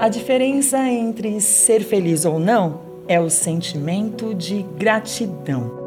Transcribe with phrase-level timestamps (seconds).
[0.00, 5.78] A diferença entre ser feliz ou não é o sentimento de gratidão.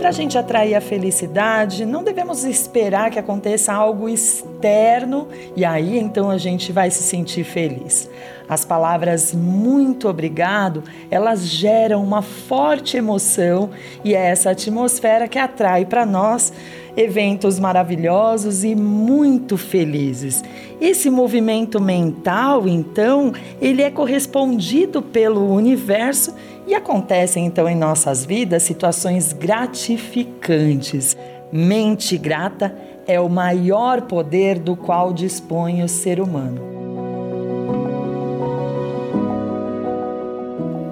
[0.00, 5.96] Para a gente atrair a felicidade, não devemos esperar que aconteça algo externo e aí
[5.96, 8.10] então a gente vai se sentir feliz.
[8.48, 13.70] As palavras muito obrigado, elas geram uma forte emoção
[14.02, 16.52] e é essa atmosfera que atrai para nós
[16.96, 20.42] eventos maravilhosos e muito felizes.
[20.80, 26.34] Esse movimento mental, então, ele é correspondido pelo universo
[26.66, 31.16] e acontecem então em nossas vidas situações gratificantes.
[31.52, 32.74] Mente grata
[33.06, 36.60] é o maior poder do qual dispõe o ser humano.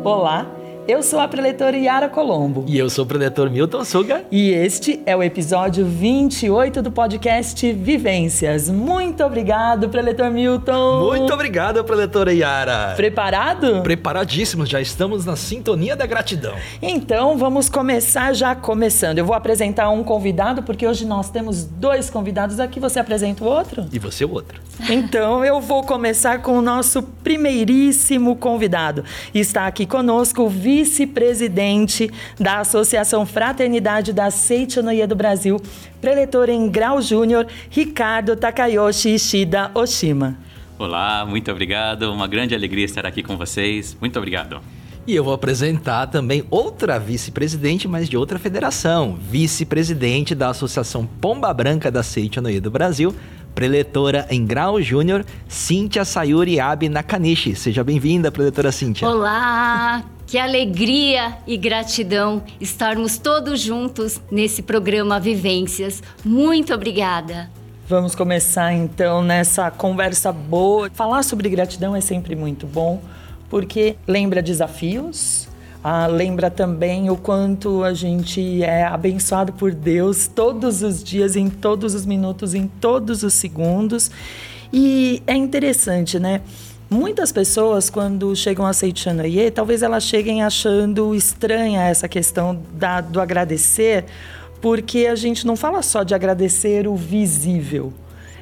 [0.02, 0.57] Olá!
[0.88, 2.64] Eu sou a preletora Yara Colombo.
[2.66, 4.24] E eu sou o preletor Milton Suga.
[4.30, 8.70] E este é o episódio 28 do podcast Vivências.
[8.70, 11.04] Muito obrigado, preletor Milton.
[11.04, 12.94] Muito obrigado, preletora Yara.
[12.96, 13.82] Preparado?
[13.82, 16.54] Preparadíssimos, já estamos na sintonia da gratidão.
[16.80, 19.18] Então vamos começar já começando.
[19.18, 22.80] Eu vou apresentar um convidado, porque hoje nós temos dois convidados aqui.
[22.80, 23.84] Você apresenta o outro?
[23.92, 24.58] E você o outro.
[24.88, 29.04] Então eu vou começar com o nosso primeiríssimo convidado.
[29.34, 30.48] Está aqui conosco o
[30.78, 35.60] vice-presidente da Associação Fraternidade da Seitonoye do Brasil,
[36.00, 40.38] preletor em grau júnior, Ricardo Takayoshi Ishida Oshima.
[40.78, 42.12] Olá, muito obrigado.
[42.12, 43.96] Uma grande alegria estar aqui com vocês.
[44.00, 44.60] Muito obrigado.
[45.04, 51.52] E eu vou apresentar também outra vice-presidente, mas de outra federação, vice-presidente da Associação Pomba
[51.52, 53.12] Branca da Seitonoye do Brasil,
[53.58, 57.56] preletora em grau júnior, Cíntia Sayuri Abe Nakanishi.
[57.56, 59.08] Seja bem-vinda, preletora Cíntia.
[59.08, 66.00] Olá, que alegria e gratidão estarmos todos juntos nesse programa Vivências.
[66.24, 67.50] Muito obrigada.
[67.88, 70.88] Vamos começar então nessa conversa boa.
[70.94, 73.02] Falar sobre gratidão é sempre muito bom,
[73.50, 75.48] porque lembra desafios,
[75.82, 81.48] ah, lembra também o quanto a gente é abençoado por Deus todos os dias, em
[81.48, 84.10] todos os minutos, em todos os segundos.
[84.72, 86.42] E é interessante, né?
[86.90, 93.20] Muitas pessoas, quando chegam a Seichanoye, talvez elas cheguem achando estranha essa questão da, do
[93.20, 94.06] agradecer,
[94.60, 97.92] porque a gente não fala só de agradecer o visível.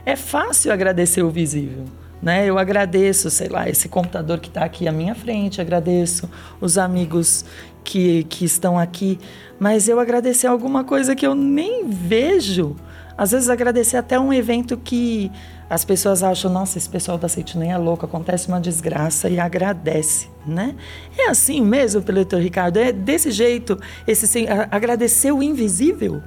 [0.06, 1.84] É fácil agradecer o visível.
[2.22, 2.46] Né?
[2.46, 6.28] Eu agradeço, sei lá, esse computador que está aqui à minha frente, agradeço
[6.60, 7.44] os amigos
[7.84, 9.18] que, que estão aqui,
[9.60, 12.74] mas eu agradecer alguma coisa que eu nem vejo.
[13.16, 15.30] Às vezes agradecer até um evento que
[15.68, 20.28] as pessoas acham, nossa, esse pessoal da nem é louco, acontece uma desgraça e agradece,
[20.46, 20.76] né?
[21.18, 22.76] É assim mesmo, Peletor Ricardo?
[22.76, 26.22] É desse jeito, esse agradecer o invisível?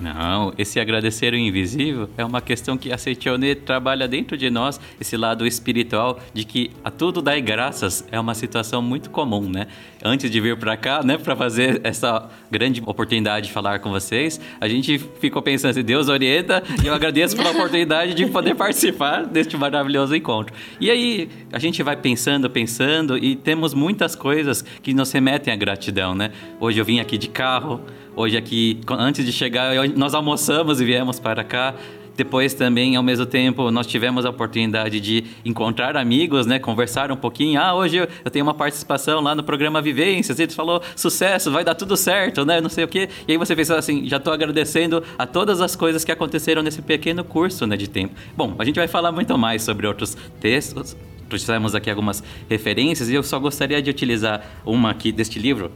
[0.00, 4.80] Não, esse agradecer o invisível é uma questão que a Seitonê trabalha dentro de nós,
[5.00, 9.66] esse lado espiritual de que a tudo dar graças é uma situação muito comum, né?
[10.04, 14.40] Antes de vir para cá, né, para fazer essa grande oportunidade de falar com vocês,
[14.60, 19.24] a gente ficou pensando assim, Deus orienta e eu agradeço pela oportunidade de poder participar
[19.24, 20.54] deste maravilhoso encontro.
[20.80, 25.56] E aí, a gente vai pensando, pensando e temos muitas coisas que nos remetem à
[25.56, 26.32] gratidão, né?
[26.60, 27.80] Hoje eu vim aqui de carro,
[28.16, 31.74] Hoje aqui, antes de chegar, nós almoçamos e viemos para cá.
[32.16, 36.60] Depois também, ao mesmo tempo, nós tivemos a oportunidade de encontrar amigos, né?
[36.60, 37.60] Conversar um pouquinho.
[37.60, 40.38] Ah, hoje eu tenho uma participação lá no programa Vivências.
[40.38, 42.60] Ele falou, sucesso, vai dar tudo certo, né?
[42.60, 43.08] Não sei o quê.
[43.26, 46.80] E aí você pensa assim, já estou agradecendo a todas as coisas que aconteceram nesse
[46.80, 48.14] pequeno curso né, de tempo.
[48.36, 50.96] Bom, a gente vai falar muito mais sobre outros textos.
[51.28, 55.72] Trouxemos aqui algumas referências e eu só gostaria de utilizar uma aqui deste livro,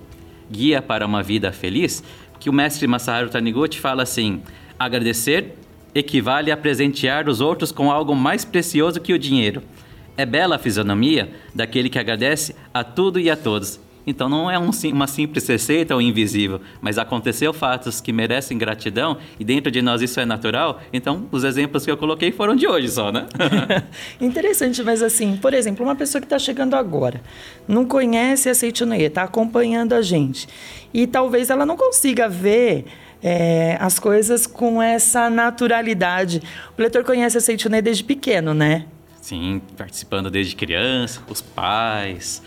[0.50, 2.02] Guia para uma Vida Feliz,
[2.38, 4.42] que o mestre Masaharu Taniguchi fala assim:
[4.78, 5.54] agradecer
[5.94, 9.62] equivale a presentear os outros com algo mais precioso que o dinheiro.
[10.16, 13.80] É bela a fisionomia daquele que agradece a tudo e a todos.
[14.08, 19.18] Então não é um, uma simples receita ou invisível, mas aconteceu fatos que merecem gratidão
[19.38, 20.80] e dentro de nós isso é natural.
[20.90, 23.26] Então os exemplos que eu coloquei foram de hoje só, né?
[24.18, 27.20] Interessante, mas assim, por exemplo, uma pessoa que está chegando agora,
[27.68, 30.48] não conhece a Seitonoye, está acompanhando a gente
[30.94, 32.86] e talvez ela não consiga ver
[33.22, 36.42] é, as coisas com essa naturalidade.
[36.78, 38.86] O leitor conhece a Seitonoye desde pequeno, né?
[39.20, 42.40] Sim, participando desde criança, os pais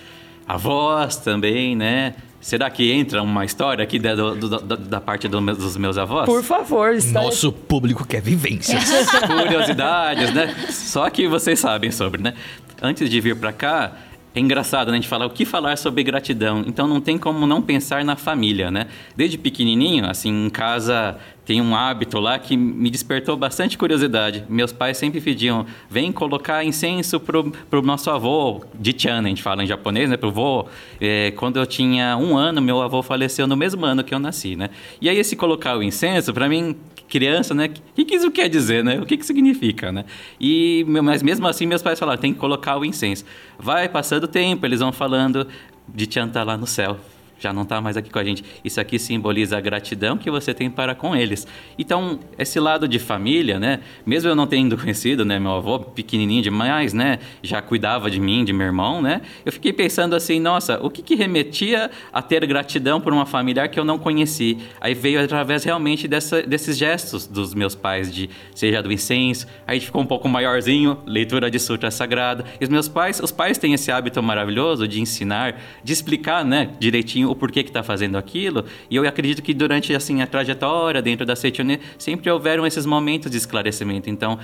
[0.53, 2.15] avós também, né?
[2.39, 6.25] Será que entra uma história aqui da, do, da, da parte do, dos meus avós?
[6.25, 6.93] Por favor.
[6.93, 7.21] Está...
[7.21, 8.83] Nosso público quer vivências.
[9.27, 10.55] Curiosidades, né?
[10.69, 12.33] Só que vocês sabem sobre, né?
[12.81, 13.91] Antes de vir para cá,
[14.33, 16.63] é engraçado né, a gente falar o que falar sobre gratidão.
[16.65, 18.87] Então não tem como não pensar na família, né?
[19.15, 21.17] Desde pequenininho, assim, em casa
[21.51, 24.45] tem um hábito lá que me despertou bastante curiosidade.
[24.47, 29.61] Meus pais sempre pediam, vem colocar incenso pro, pro nosso avô, de a gente fala
[29.61, 30.65] em japonês, né, pro vô.
[31.01, 34.55] É, quando eu tinha um ano, meu avô faleceu no mesmo ano que eu nasci,
[34.55, 34.69] né?
[35.01, 36.73] E aí esse colocar o incenso, para mim,
[37.09, 39.01] criança, né, o que, que isso quer dizer, né?
[39.01, 40.05] O que que significa, né?
[40.39, 43.25] E, mas mesmo assim, meus pais falaram, tem que colocar o incenso.
[43.59, 45.45] Vai passando o tempo, eles vão falando
[45.85, 46.97] de Chan tá lá no céu
[47.41, 48.43] já não está mais aqui com a gente.
[48.63, 51.47] Isso aqui simboliza a gratidão que você tem para com eles.
[51.77, 53.79] Então, esse lado de família, né?
[54.05, 58.45] Mesmo eu não tendo conhecido, né, meu avô pequenininho demais, né, já cuidava de mim,
[58.45, 59.21] de meu irmão, né?
[59.45, 63.67] Eu fiquei pensando assim, nossa, o que que remetia a ter gratidão por uma familiar
[63.69, 64.59] que eu não conheci?
[64.79, 69.79] Aí veio através realmente dessa, desses gestos dos meus pais de seja do incenso, aí
[69.79, 72.45] ficou um pouco maiorzinho, leitura de sutra sagrada.
[72.59, 76.69] E os meus pais, os pais têm esse hábito maravilhoso de ensinar, de explicar, né,
[76.79, 78.65] direitinho o porquê que está fazendo aquilo.
[78.89, 83.31] E eu acredito que durante assim a trajetória dentro da Seitonê sempre houveram esses momentos
[83.31, 84.09] de esclarecimento.
[84.09, 84.37] Então,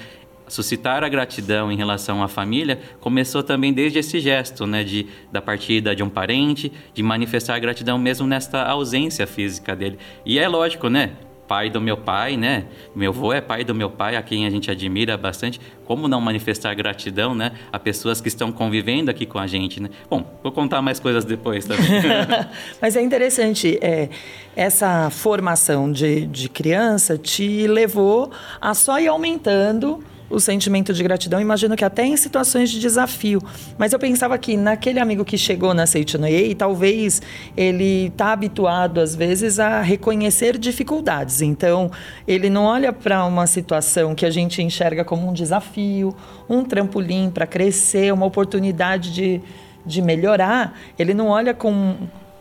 [0.48, 5.42] suscitar a gratidão em relação à família começou também desde esse gesto, né, de da
[5.42, 9.98] partida de um parente, de manifestar a gratidão mesmo nesta ausência física dele.
[10.26, 11.12] E é lógico, né?
[11.48, 12.66] Pai do meu pai, né?
[12.96, 15.60] Meu avô é pai do meu pai, a quem a gente admira bastante.
[15.86, 17.54] Como não manifestar gratidão, né?
[17.72, 19.90] A pessoas que estão convivendo aqui com a gente, né?
[20.10, 21.88] Bom, vou contar mais coisas depois também.
[22.82, 24.10] Mas é interessante, é,
[24.56, 28.30] essa formação de, de criança te levou
[28.60, 33.42] a só ir aumentando o sentimento de gratidão, imagino que até em situações de desafio.
[33.78, 37.22] Mas eu pensava que naquele amigo que chegou na Seitonoye, talvez
[37.56, 41.42] ele está habituado, às vezes, a reconhecer dificuldades.
[41.42, 41.90] Então,
[42.28, 46.16] ele não olha para uma situação que a gente enxerga como um desafio,
[46.50, 49.42] um trampolim para crescer, uma oportunidade de,
[49.86, 50.78] de melhorar.
[51.00, 51.96] Ele não olha com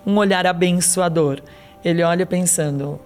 [0.04, 1.40] um olhar abençoador.
[1.84, 2.98] Ele olha pensando: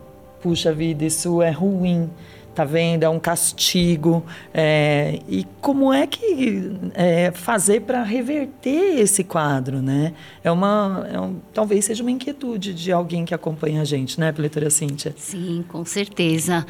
[0.43, 2.11] puxa vida, isso é ruim
[2.55, 3.05] tá vendo?
[3.05, 4.25] É um castigo.
[4.53, 10.13] É, e como é que é, fazer para reverter esse quadro, né?
[10.43, 14.33] É uma, é um, talvez seja uma inquietude de alguém que acompanha a gente, né,
[14.33, 15.15] Pletora Cíntia?
[15.17, 16.67] Sim, com certeza.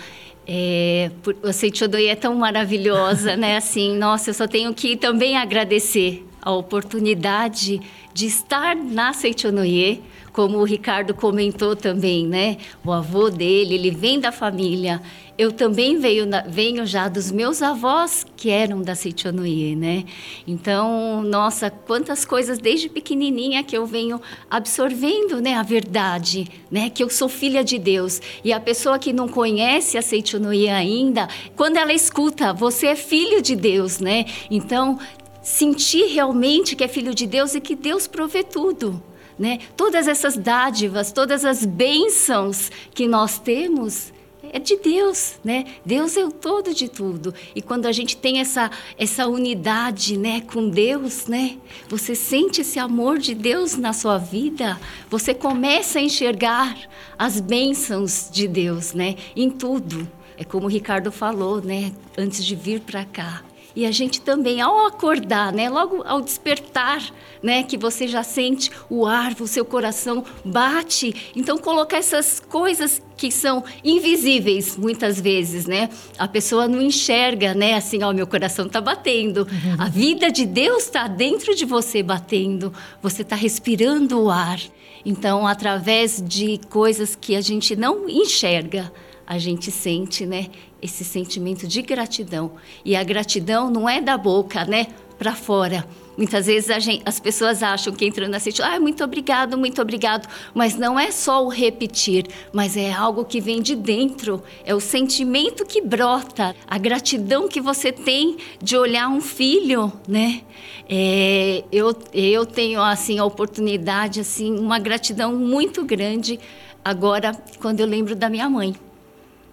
[0.47, 3.56] É, por, a Seitodoi é tão maravilhosa, né?
[3.61, 7.81] Assim, nossa, eu só tenho que também agradecer a oportunidade
[8.12, 12.56] de estar na Seichonoye, como o Ricardo comentou também, né?
[12.85, 15.00] O avô dele, ele vem da família
[15.41, 20.05] eu também venho, venho já dos meus avós que eram da Sitionuí, né?
[20.47, 27.03] Então, nossa, quantas coisas desde pequenininha que eu venho absorvendo, né, a verdade, né, que
[27.03, 28.21] eu sou filha de Deus.
[28.44, 33.41] E a pessoa que não conhece a Sitionuí ainda, quando ela escuta, você é filho
[33.41, 34.27] de Deus, né?
[34.50, 34.99] Então,
[35.43, 39.03] sentir realmente que é filho de Deus e que Deus provê tudo.
[39.40, 39.60] Né?
[39.75, 44.12] Todas essas dádivas, todas as bênçãos que nós temos,
[44.52, 45.64] é de Deus, né?
[45.84, 47.32] Deus é o todo de tudo.
[47.54, 51.56] E quando a gente tem essa essa unidade, né, com Deus, né?
[51.88, 54.78] Você sente esse amor de Deus na sua vida,
[55.08, 56.76] você começa a enxergar
[57.19, 60.06] as bênçãos de Deus, né, em tudo.
[60.36, 63.43] É como o Ricardo falou, né, antes de vir para cá.
[63.75, 67.02] E a gente também, ao acordar, né, logo ao despertar,
[67.43, 71.32] né, que você já sente o ar, o seu coração bate.
[71.34, 75.91] Então, colocar essas coisas que são invisíveis muitas vezes, né?
[76.19, 77.74] A pessoa não enxerga, né?
[77.74, 79.41] Assim, ó, meu coração está batendo.
[79.41, 79.77] Uhum.
[79.79, 82.72] A vida de Deus está dentro de você batendo.
[83.03, 84.58] Você está respirando o ar.
[85.05, 88.93] Então, através de coisas que a gente não enxerga,
[89.27, 90.48] a gente sente, né?
[90.82, 92.53] Esse sentimento de gratidão.
[92.84, 95.87] E a gratidão não é da boca, né, para fora.
[96.17, 100.29] Muitas vezes gente, as pessoas acham que entrando na sítio, ah, muito obrigado, muito obrigado.
[100.53, 104.43] Mas não é só o repetir, mas é algo que vem de dentro.
[104.65, 110.43] É o sentimento que brota, a gratidão que você tem de olhar um filho, né?
[110.89, 116.39] É, eu, eu tenho assim a oportunidade, assim, uma gratidão muito grande
[116.84, 118.75] agora quando eu lembro da minha mãe.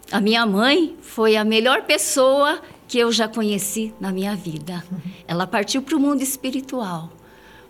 [0.09, 4.81] A minha mãe foi a melhor pessoa que eu já conheci na minha vida.
[5.27, 7.11] Ela partiu para o mundo espiritual,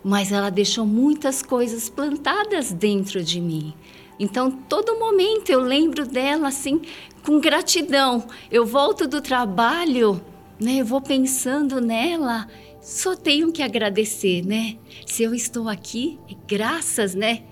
[0.03, 3.74] mas ela deixou muitas coisas plantadas dentro de mim.
[4.20, 6.82] Então, todo momento eu lembro dela assim,
[7.25, 8.27] com gratidão.
[8.51, 10.22] Eu volto do trabalho,
[10.60, 10.77] né?
[10.82, 12.48] Eu vou pensando nela.
[12.79, 14.77] Só tenho que agradecer, né?
[15.08, 17.44] Se eu estou aqui, é graças, né,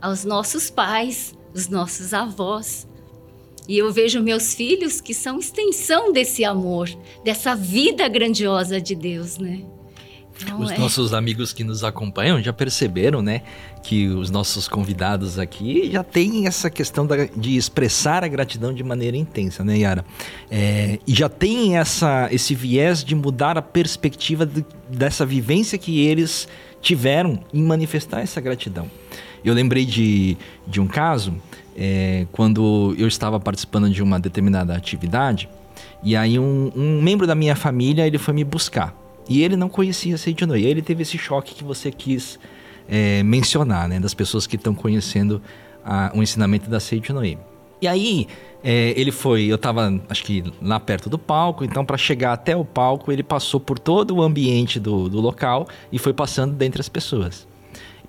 [0.00, 2.88] aos nossos pais, os nossos avós.
[3.68, 6.88] E eu vejo meus filhos que são extensão desse amor,
[7.24, 9.62] dessa vida grandiosa de Deus, né?
[10.46, 10.78] Não os é.
[10.78, 13.42] nossos amigos que nos acompanham já perceberam, né,
[13.82, 18.82] que os nossos convidados aqui já têm essa questão da, de expressar a gratidão de
[18.82, 20.04] maneira intensa, né, Yara?
[20.50, 26.00] É, e já tem essa, esse viés de mudar a perspectiva de, dessa vivência que
[26.00, 26.48] eles
[26.80, 28.90] tiveram em manifestar essa gratidão.
[29.44, 31.34] Eu lembrei de, de um caso,
[31.76, 35.48] é, quando eu estava participando de uma determinada atividade,
[36.02, 38.94] e aí um, um membro da minha família ele foi me buscar.
[39.28, 40.64] E ele não conhecia Seitonoi.
[40.64, 42.38] Ele teve esse choque que você quis
[42.88, 44.00] é, mencionar, né?
[44.00, 45.40] Das pessoas que estão conhecendo
[45.84, 47.38] a, o ensinamento da Seitonoi.
[47.80, 48.26] E aí,
[48.62, 52.56] é, ele foi, eu estava, acho que lá perto do palco, então para chegar até
[52.56, 56.80] o palco, ele passou por todo o ambiente do, do local e foi passando dentre
[56.80, 57.46] as pessoas.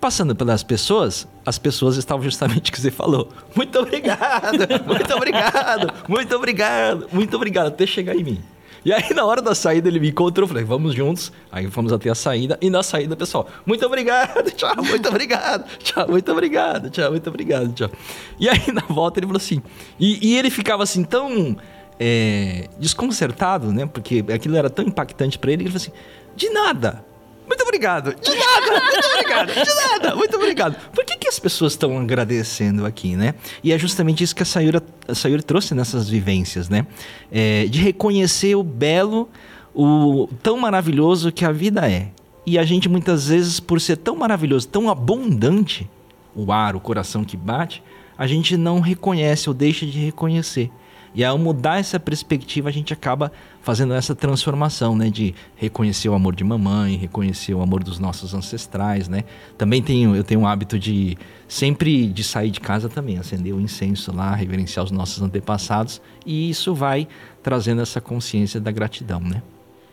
[0.03, 3.29] Passando pelas pessoas, as pessoas estavam justamente o que você falou.
[3.55, 8.43] Muito obrigado, muito obrigado, muito obrigado, muito obrigado, até chegar em mim.
[8.83, 11.31] E aí, na hora da saída, ele me encontrou, falei, vamos juntos.
[11.49, 12.57] Aí fomos até a saída.
[12.61, 17.73] E na saída, pessoal, muito obrigado, tchau, muito obrigado, tchau, muito obrigado, tchau, muito obrigado,
[17.73, 17.89] tchau.
[18.37, 19.61] E aí, na volta, ele falou assim.
[19.97, 21.55] E, e ele ficava assim, tão
[21.97, 23.85] é, desconcertado, né?
[23.85, 25.63] Porque aquilo era tão impactante para ele.
[25.63, 25.93] Ele falou assim:
[26.35, 27.12] de nada.
[27.53, 28.15] Muito obrigado.
[28.19, 29.53] De nada, muito obrigado.
[29.53, 30.75] De nada, muito obrigado.
[30.91, 33.35] Por que, que as pessoas estão agradecendo aqui, né?
[33.63, 36.87] E é justamente isso que a Sayuri, a Sayuri trouxe nessas vivências, né?
[37.31, 39.29] É, de reconhecer o belo,
[39.73, 42.07] o tão maravilhoso que a vida é.
[42.43, 45.87] E a gente muitas vezes, por ser tão maravilhoso, tão abundante,
[46.35, 47.83] o ar, o coração que bate,
[48.17, 50.71] a gente não reconhece ou deixa de reconhecer.
[51.15, 55.09] E ao mudar essa perspectiva, a gente acaba fazendo essa transformação, né?
[55.09, 59.23] De reconhecer o amor de mamãe, reconhecer o amor dos nossos ancestrais, né?
[59.57, 61.17] Também tenho, eu tenho o hábito de
[61.47, 66.01] sempre de sair de casa também, acender o incenso lá, reverenciar os nossos antepassados.
[66.25, 67.07] E isso vai
[67.43, 69.41] trazendo essa consciência da gratidão, né?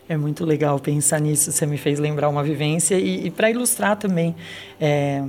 [0.08, 1.52] É muito legal pensar nisso.
[1.52, 4.34] Você me fez lembrar uma vivência e, e para ilustrar também,
[4.80, 5.22] é,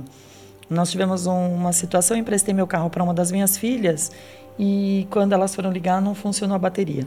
[0.68, 2.16] nós tivemos um, uma situação.
[2.16, 4.10] Eu emprestei meu carro para uma das minhas filhas
[4.58, 7.06] e quando elas foram ligar, não funcionou a bateria.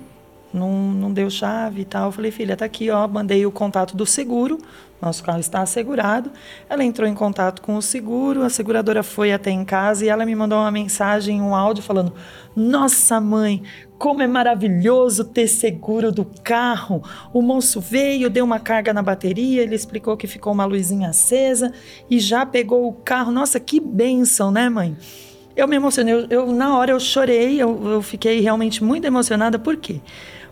[0.53, 2.05] Não, não deu chave e tal.
[2.05, 3.05] Eu falei, filha, tá aqui, ó.
[3.07, 4.57] Mandei o contato do seguro.
[5.01, 6.31] Nosso carro está assegurado.
[6.69, 10.25] Ela entrou em contato com o seguro, a seguradora foi até em casa e ela
[10.25, 12.13] me mandou uma mensagem, um áudio falando:
[12.55, 13.61] Nossa mãe,
[13.99, 17.03] como é maravilhoso ter seguro do carro.
[17.33, 21.73] O moço veio, deu uma carga na bateria, ele explicou que ficou uma luzinha acesa
[22.09, 23.31] e já pegou o carro.
[23.31, 24.95] Nossa, que bênção, né, mãe?
[25.55, 29.57] Eu me emocionei, eu, eu na hora eu chorei, eu, eu fiquei realmente muito emocionada,
[29.57, 30.01] por quê?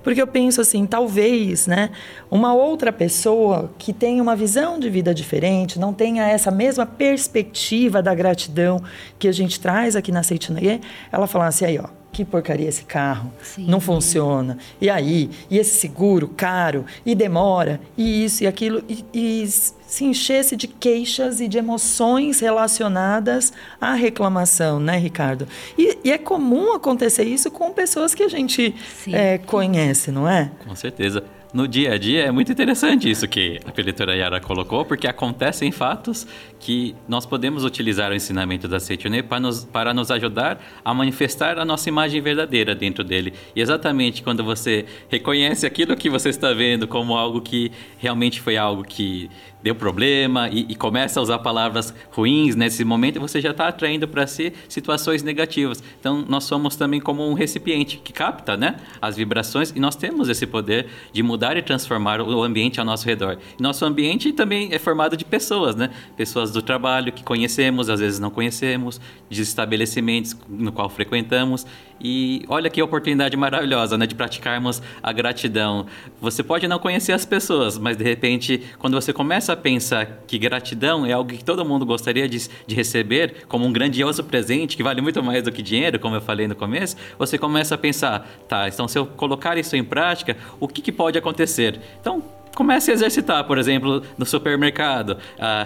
[0.02, 1.90] Porque eu penso assim, talvez, né,
[2.30, 8.02] uma outra pessoa que tenha uma visão de vida diferente, não tenha essa mesma perspectiva
[8.02, 8.82] da gratidão
[9.18, 10.82] que a gente traz aqui na Seitinoye,
[11.12, 13.66] ela falasse aí, ó, que porcaria esse carro, Sim.
[13.68, 14.58] não funciona.
[14.80, 20.06] E aí, e esse seguro caro, e demora, e isso e aquilo, e, e se
[20.06, 23.52] enchesse de queixas e de emoções relacionadas
[23.82, 25.48] à reclamação, né, Ricardo?
[25.78, 28.76] E, e é comum acontecer isso com pessoas que a gente
[29.12, 30.52] é, conhece, não é?
[30.66, 34.84] Com certeza no dia a dia é muito interessante isso que a peletora Yara colocou,
[34.84, 36.26] porque acontecem fatos
[36.60, 41.60] que nós podemos utilizar o ensinamento da Seitonê para nos, para nos ajudar a manifestar
[41.60, 43.34] a nossa imagem verdadeira dentro dele.
[43.56, 48.58] E exatamente quando você reconhece aquilo que você está vendo como algo que realmente foi
[48.58, 49.30] algo que
[49.64, 54.08] deu problema e, e, começa a usar palavras ruins nesse momento, você já está atraindo
[54.08, 55.82] para si situações negativas.
[56.00, 60.28] Então, nós somos também como um recipiente que capta né, as vibrações e nós temos
[60.28, 63.38] esse poder de mudar e transformar o ambiente ao nosso redor.
[63.58, 65.90] Nosso ambiente também é formado de pessoas, né?
[66.18, 71.66] Pessoas do trabalho que conhecemos, às vezes não conhecemos, de estabelecimentos no qual frequentamos.
[72.04, 75.86] E olha que oportunidade maravilhosa, né, de praticarmos a gratidão.
[76.20, 80.38] Você pode não conhecer as pessoas, mas de repente, quando você começa a pensar que
[80.38, 84.84] gratidão é algo que todo mundo gostaria de, de receber como um grandioso presente que
[84.84, 88.28] vale muito mais do que dinheiro, como eu falei no começo, você começa a pensar,
[88.48, 91.80] tá, então se eu colocar isso em prática, o que, que pode acontecer?
[92.02, 92.22] Então,
[92.54, 95.18] comece a exercitar, por exemplo, no supermercado.
[95.40, 95.66] Ah,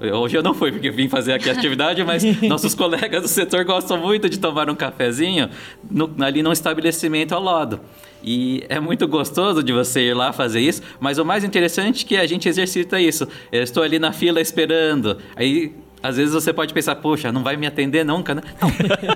[0.00, 3.64] Hoje eu não fui porque vim fazer aqui a atividade, mas nossos colegas do setor
[3.64, 5.48] gostam muito de tomar um cafezinho
[5.90, 7.80] no, ali num estabelecimento ao lado.
[8.22, 12.08] E é muito gostoso de você ir lá fazer isso, mas o mais interessante é
[12.08, 13.28] que a gente exercita isso.
[13.52, 15.74] Eu estou ali na fila esperando, aí
[16.04, 18.42] Às vezes você pode pensar, poxa, não vai me atender nunca, né?
[18.60, 18.70] Não,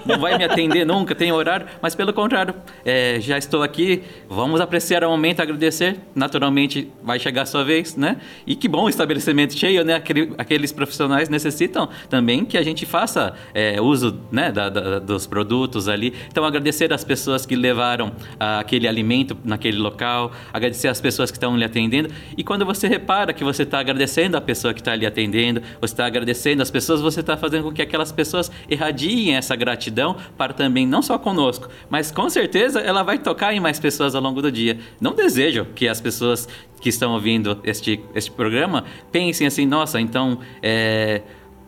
[0.17, 1.67] não vai me atender nunca, tem horário.
[1.83, 5.99] Mas pelo contrário, é, já estou aqui, vamos apreciar o momento, agradecer.
[6.15, 8.17] Naturalmente vai chegar a sua vez, né?
[8.47, 9.97] E que bom o estabelecimento cheio, né?
[9.97, 15.27] Aquele, aqueles profissionais necessitam também que a gente faça é, uso né, da, da, dos
[15.27, 16.15] produtos ali.
[16.29, 21.37] Então agradecer as pessoas que levaram ah, aquele alimento naquele local, agradecer as pessoas que
[21.37, 22.09] estão lhe atendendo.
[22.35, 25.93] E quando você repara que você está agradecendo a pessoa que está lhe atendendo, você
[25.93, 30.17] está agradecendo as pessoas pessoas, você está fazendo com que aquelas pessoas irradiem essa gratidão
[30.37, 34.23] para também, não só conosco, mas com certeza ela vai tocar em mais pessoas ao
[34.23, 34.79] longo do dia.
[35.01, 36.49] Não desejo que as pessoas
[36.81, 41.23] que estão ouvindo este, este programa pensem assim, nossa, então é,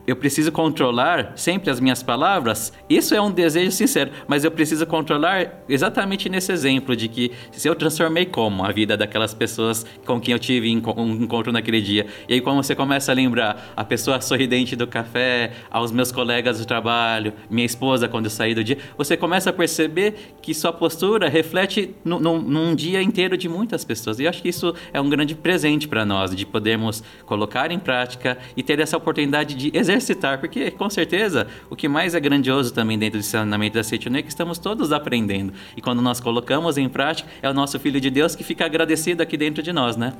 [0.07, 4.87] eu preciso controlar sempre as minhas palavras, isso é um desejo sincero, mas eu preciso
[4.87, 10.21] controlar exatamente nesse exemplo de que se eu transformei como a vida daquelas pessoas com
[10.21, 12.07] quem eu tive um encontro naquele dia.
[12.29, 16.59] E aí quando você começa a lembrar a pessoa sorridente do café, aos meus colegas
[16.59, 20.73] do trabalho, minha esposa quando eu saí do dia, você começa a perceber que sua
[20.73, 24.19] postura reflete num dia inteiro de muitas pessoas.
[24.19, 27.79] E eu acho que isso é um grande presente para nós, de podermos colocar em
[27.79, 32.21] prática e ter essa oportunidade de exercer exercitar, porque com certeza o que mais é
[32.21, 35.53] grandioso também dentro do ensinamento da Seitonê é que estamos todos aprendendo.
[35.77, 39.23] E quando nós colocamos em prática, é o nosso Filho de Deus que fica agradecido
[39.23, 40.13] aqui dentro de nós, né?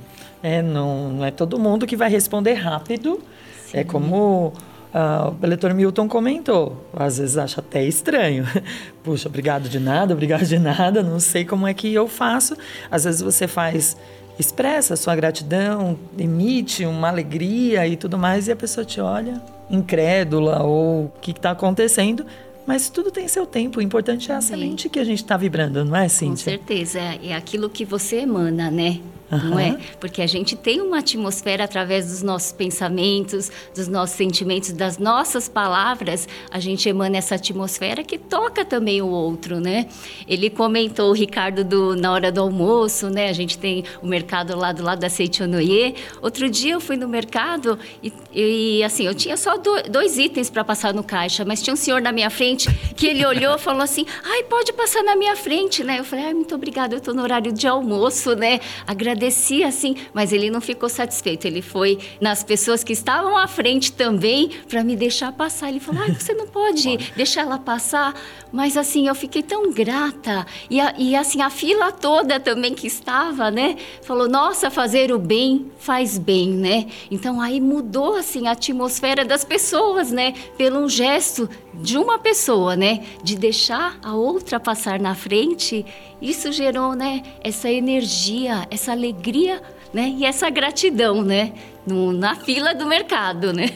[0.43, 3.19] É, não, não é todo mundo que vai responder rápido.
[3.65, 3.77] Sim.
[3.77, 4.53] É como
[4.91, 8.45] Uh, o eleitor Milton comentou, às vezes acha até estranho.
[9.01, 12.57] Puxa, obrigado de nada, obrigado de nada, não sei como é que eu faço.
[12.89, 13.95] Às vezes você faz
[14.39, 20.61] expressa sua gratidão, emite uma alegria e tudo mais, e a pessoa te olha incrédula
[20.61, 22.25] ou o que está acontecendo,
[22.65, 23.79] mas tudo tem seu tempo.
[23.79, 26.57] O importante é a semente que a gente está vibrando, não é, Cíntia?
[26.57, 26.99] Com certeza.
[26.99, 28.99] É aquilo que você emana, né?
[29.31, 29.49] Uhum.
[29.51, 29.77] não é?
[29.99, 35.47] Porque a gente tem uma atmosfera através dos nossos pensamentos, dos nossos sentimentos, das nossas
[35.47, 39.87] palavras, a gente emana essa atmosfera que toca também o outro, né?
[40.27, 43.29] Ele comentou, o Ricardo, do, na hora do almoço, né?
[43.29, 45.95] A gente tem o mercado lá do lado da Seichonoye.
[46.21, 50.49] Outro dia eu fui no mercado e, e assim, eu tinha só do, dois itens
[50.49, 53.59] para passar no caixa, mas tinha um senhor na minha frente que ele olhou e
[53.59, 55.99] falou assim, ai, pode passar na minha frente, né?
[55.99, 58.59] Eu falei, ai, muito obrigada, eu estou no horário de almoço, né?
[58.85, 61.45] Agradeço agradecia assim, mas ele não ficou satisfeito.
[61.45, 65.69] Ele foi nas pessoas que estavam à frente também para me deixar passar.
[65.69, 68.15] Ele falou: ah, você não pode deixar ela passar.
[68.51, 70.45] Mas assim, eu fiquei tão grata.
[70.69, 73.75] E, a, e assim, a fila toda também que estava, né?
[74.01, 76.87] Falou: nossa, fazer o bem faz bem, né?
[77.09, 80.33] Então aí mudou assim a atmosfera das pessoas, né?
[80.57, 83.03] Pelo um gesto de uma pessoa, né?
[83.23, 85.85] De deixar a outra passar na frente
[86.21, 91.53] isso gerou, né, essa energia, essa alegria, né, e essa gratidão, né,
[91.85, 93.71] no, na fila do mercado, né?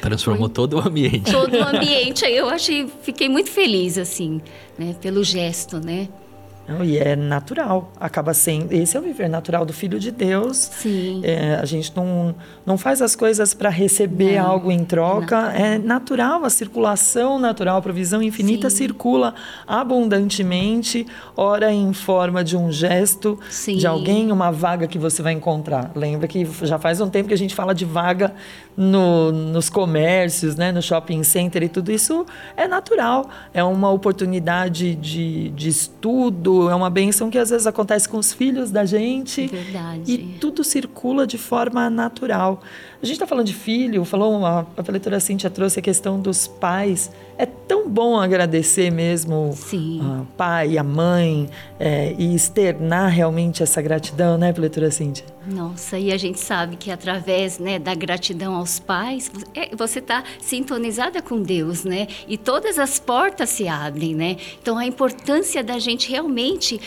[0.00, 1.32] Transformou Foi todo o ambiente.
[1.32, 2.26] Todo o ambiente.
[2.26, 4.42] Aí eu achei, fiquei muito feliz assim,
[4.78, 6.08] né, pelo gesto, né?
[6.66, 8.72] Não, e é natural, acaba sendo.
[8.72, 10.56] Esse é o viver natural do Filho de Deus.
[10.56, 11.20] Sim.
[11.22, 15.52] É, a gente não, não faz as coisas para receber não, algo em troca.
[15.54, 18.76] É, é natural, a circulação natural, a provisão infinita Sim.
[18.76, 19.34] circula
[19.66, 23.76] abundantemente, ora em forma de um gesto Sim.
[23.76, 25.92] de alguém, uma vaga que você vai encontrar.
[25.94, 28.32] Lembra que já faz um tempo que a gente fala de vaga
[28.76, 33.28] no, nos comércios, né, no shopping center e tudo isso é natural.
[33.52, 38.32] É uma oportunidade de, de estudo, é uma benção que às vezes acontece com os
[38.32, 39.46] filhos da gente.
[39.46, 40.10] Verdade.
[40.10, 42.62] E tudo circula de forma natural.
[43.04, 46.46] A gente está falando de filho, falou, a, a leitora Cíntia trouxe a questão dos
[46.46, 47.12] pais.
[47.36, 54.38] É tão bom agradecer mesmo o pai, a mãe, é, e externar realmente essa gratidão,
[54.38, 55.26] né, leitora Cíntia?
[55.46, 60.24] Nossa, e a gente sabe que através né, da gratidão aos pais, é, você está
[60.40, 62.08] sintonizada com Deus, né?
[62.26, 64.38] E todas as portas se abrem, né?
[64.62, 66.80] Então a importância da gente realmente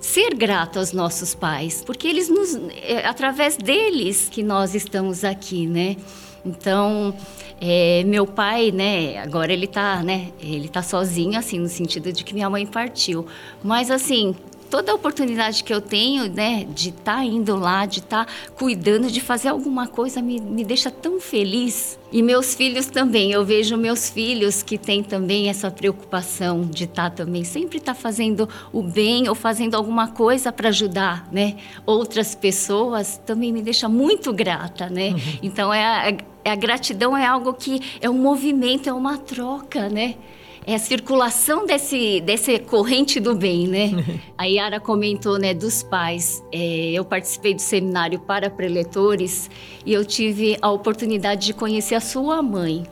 [0.00, 5.66] ser grato aos nossos pais, porque eles nos, é através deles que nós estamos aqui,
[5.66, 5.96] né?
[6.44, 7.14] Então,
[7.60, 12.24] é, meu pai, né, agora ele tá, né, ele tá sozinho, assim, no sentido de
[12.24, 13.26] que minha mãe partiu.
[13.62, 14.34] Mas, assim,
[14.70, 18.32] toda a oportunidade que eu tenho, né, de estar tá indo lá, de estar tá
[18.54, 21.98] cuidando, de fazer alguma coisa, me, me deixa tão feliz.
[22.12, 27.10] E meus filhos também, eu vejo meus filhos que têm também essa preocupação de estar
[27.10, 31.56] tá também, sempre estar tá fazendo o bem ou fazendo alguma coisa para ajudar, né,
[31.84, 35.10] outras pessoas, também me deixa muito grata, né.
[35.10, 35.18] Uhum.
[35.42, 35.84] Então, é
[36.44, 40.14] a, a gratidão é algo que é um movimento, é uma troca, né
[40.66, 43.90] é a circulação desse, desse corrente do bem, né?
[44.36, 46.42] a Yara comentou, né, dos pais.
[46.52, 49.50] É, eu participei do seminário para preletores
[49.84, 52.84] e eu tive a oportunidade de conhecer a sua mãe.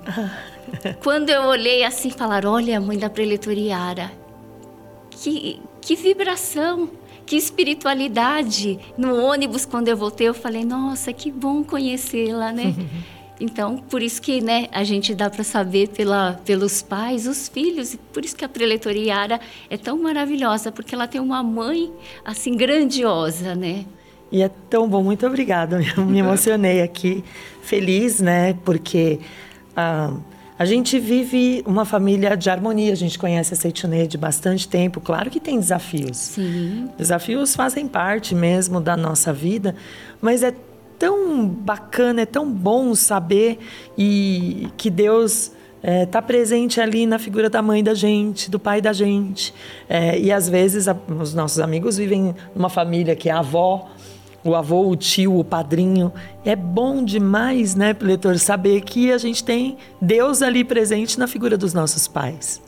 [1.02, 4.12] Quando eu olhei assim, falaram, olha a mãe da preletora Yara,
[5.10, 6.90] que, que vibração,
[7.24, 8.78] que espiritualidade.
[8.96, 12.74] No ônibus, quando eu voltei, eu falei, nossa, que bom conhecê-la, né?
[13.40, 17.94] Então, por isso que né, a gente dá para saber pela, pelos pais, os filhos,
[17.94, 21.92] e por isso que a preletoria Yara é tão maravilhosa, porque ela tem uma mãe
[22.24, 23.84] assim grandiosa, né?
[24.30, 25.80] E é tão bom, muito obrigada.
[25.96, 27.24] Eu me emocionei aqui,
[27.62, 28.54] feliz, né?
[28.64, 29.20] Porque
[29.76, 30.12] ah,
[30.58, 32.92] a gente vive uma família de harmonia.
[32.92, 35.00] A gente conhece a Seitunê de bastante tempo.
[35.00, 36.16] Claro que tem desafios.
[36.16, 36.90] Sim.
[36.98, 39.76] Desafios fazem parte mesmo da nossa vida,
[40.20, 40.52] mas é
[40.98, 43.58] tão bacana, é tão bom saber
[43.96, 48.80] e que Deus está é, presente ali na figura da mãe da gente, do pai
[48.80, 49.54] da gente.
[49.88, 53.88] É, e às vezes a, os nossos amigos vivem numa família que é a avó,
[54.42, 56.12] o avô, o tio, o padrinho.
[56.44, 61.56] É bom demais, né, leitor, saber que a gente tem Deus ali presente na figura
[61.56, 62.60] dos nossos pais.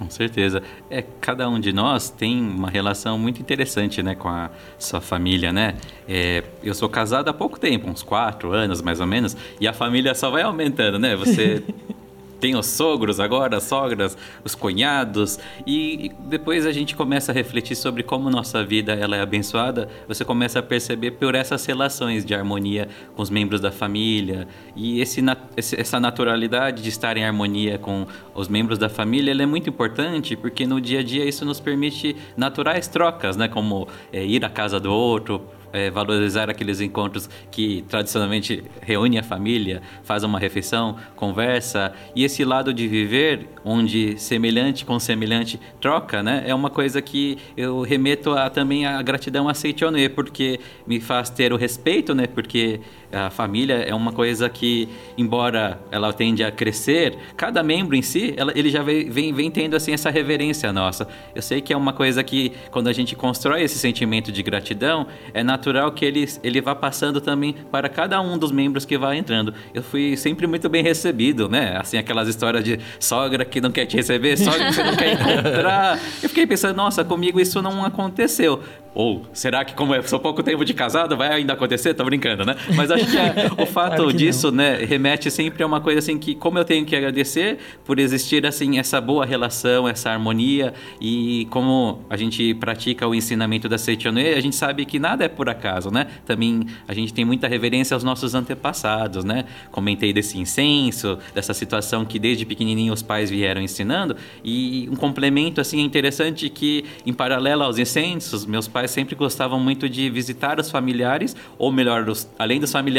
[0.00, 0.62] Com certeza.
[0.88, 5.52] É, cada um de nós tem uma relação muito interessante né, com a sua família,
[5.52, 5.76] né?
[6.08, 9.74] É, eu sou casado há pouco tempo, uns quatro anos mais ou menos, e a
[9.74, 11.14] família só vai aumentando, né?
[11.16, 11.62] Você
[12.40, 17.76] tem os sogros agora, as sogras, os cunhados e depois a gente começa a refletir
[17.76, 19.88] sobre como nossa vida ela é abençoada.
[20.08, 25.00] Você começa a perceber por essas relações de harmonia com os membros da família e
[25.00, 25.22] esse,
[25.56, 30.34] essa naturalidade de estar em harmonia com os membros da família ela é muito importante
[30.36, 33.48] porque no dia a dia isso nos permite naturais trocas, né?
[33.48, 39.22] Como é, ir à casa do outro é, valorizar aqueles encontros que tradicionalmente reúne a
[39.22, 41.92] família, faz uma refeição, conversa.
[42.14, 46.44] E esse lado de viver, onde semelhante com semelhante troca, né?
[46.46, 51.30] É uma coisa que eu remeto a, também a gratidão a Seitonê, porque me faz
[51.30, 52.26] ter o respeito, né?
[52.26, 52.80] Porque
[53.12, 58.34] a família é uma coisa que, embora ela tende a crescer, cada membro em si,
[58.36, 61.08] ela, ele já vem, vem, tendo assim essa reverência nossa.
[61.34, 65.06] Eu sei que é uma coisa que, quando a gente constrói esse sentimento de gratidão,
[65.34, 69.18] é natural que ele, ele vá passando também para cada um dos membros que vai
[69.18, 69.52] entrando.
[69.74, 71.76] Eu fui sempre muito bem recebido, né?
[71.76, 75.12] Assim, aquelas histórias de sogra que não quer te receber, sogra que você não quer
[75.14, 75.98] encontrar.
[76.22, 78.62] Eu fiquei pensando, nossa, comigo isso não aconteceu.
[78.94, 81.94] Ou será que, como eu sou pouco tempo de casado, vai ainda acontecer?
[81.94, 82.56] Tô brincando, né?
[82.74, 86.18] Mas acho que é, o fato claro disso, né, remete sempre a uma coisa assim
[86.18, 91.46] que, como eu tenho que agradecer por existir assim essa boa relação, essa harmonia e
[91.50, 95.48] como a gente pratica o ensinamento da Seitonê, a gente sabe que nada é por
[95.48, 96.06] acaso, né?
[96.26, 99.44] Também a gente tem muita reverência aos nossos antepassados, né?
[99.70, 105.60] Comentei desse incenso, dessa situação que desde pequenininho os pais vieram ensinando e um complemento
[105.60, 110.58] assim interessante que em paralelo aos incensos, meus pais pais sempre gostavam muito de visitar
[110.58, 112.89] os familiares, ou melhor, os, além dos familiares,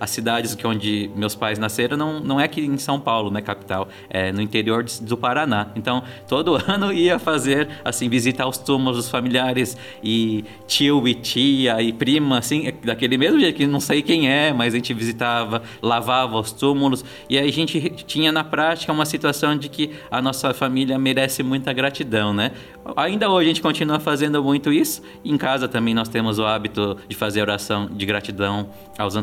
[0.00, 3.40] as cidades que onde meus pais nasceram não, não é aqui em São Paulo, né,
[3.40, 5.68] capital, é no interior do Paraná.
[5.76, 11.80] Então, todo ano ia fazer, assim, visitar os túmulos dos familiares e tio e tia
[11.82, 15.62] e prima, assim, daquele mesmo jeito que não sei quem é, mas a gente visitava,
[15.82, 20.22] lavava os túmulos e aí a gente tinha na prática uma situação de que a
[20.22, 22.52] nossa família merece muita gratidão, né?
[22.96, 26.96] Ainda hoje a gente continua fazendo muito isso em casa também nós temos o hábito
[27.08, 28.68] de fazer oração de gratidão
[28.98, 29.16] aos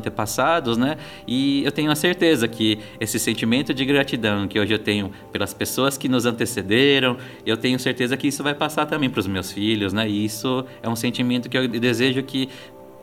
[0.78, 0.98] né?
[1.28, 5.54] E eu tenho a certeza que esse sentimento de gratidão que hoje eu tenho pelas
[5.54, 9.52] pessoas que nos antecederam, eu tenho certeza que isso vai passar também para os meus
[9.52, 10.10] filhos, né?
[10.10, 12.50] E isso é um sentimento que eu desejo que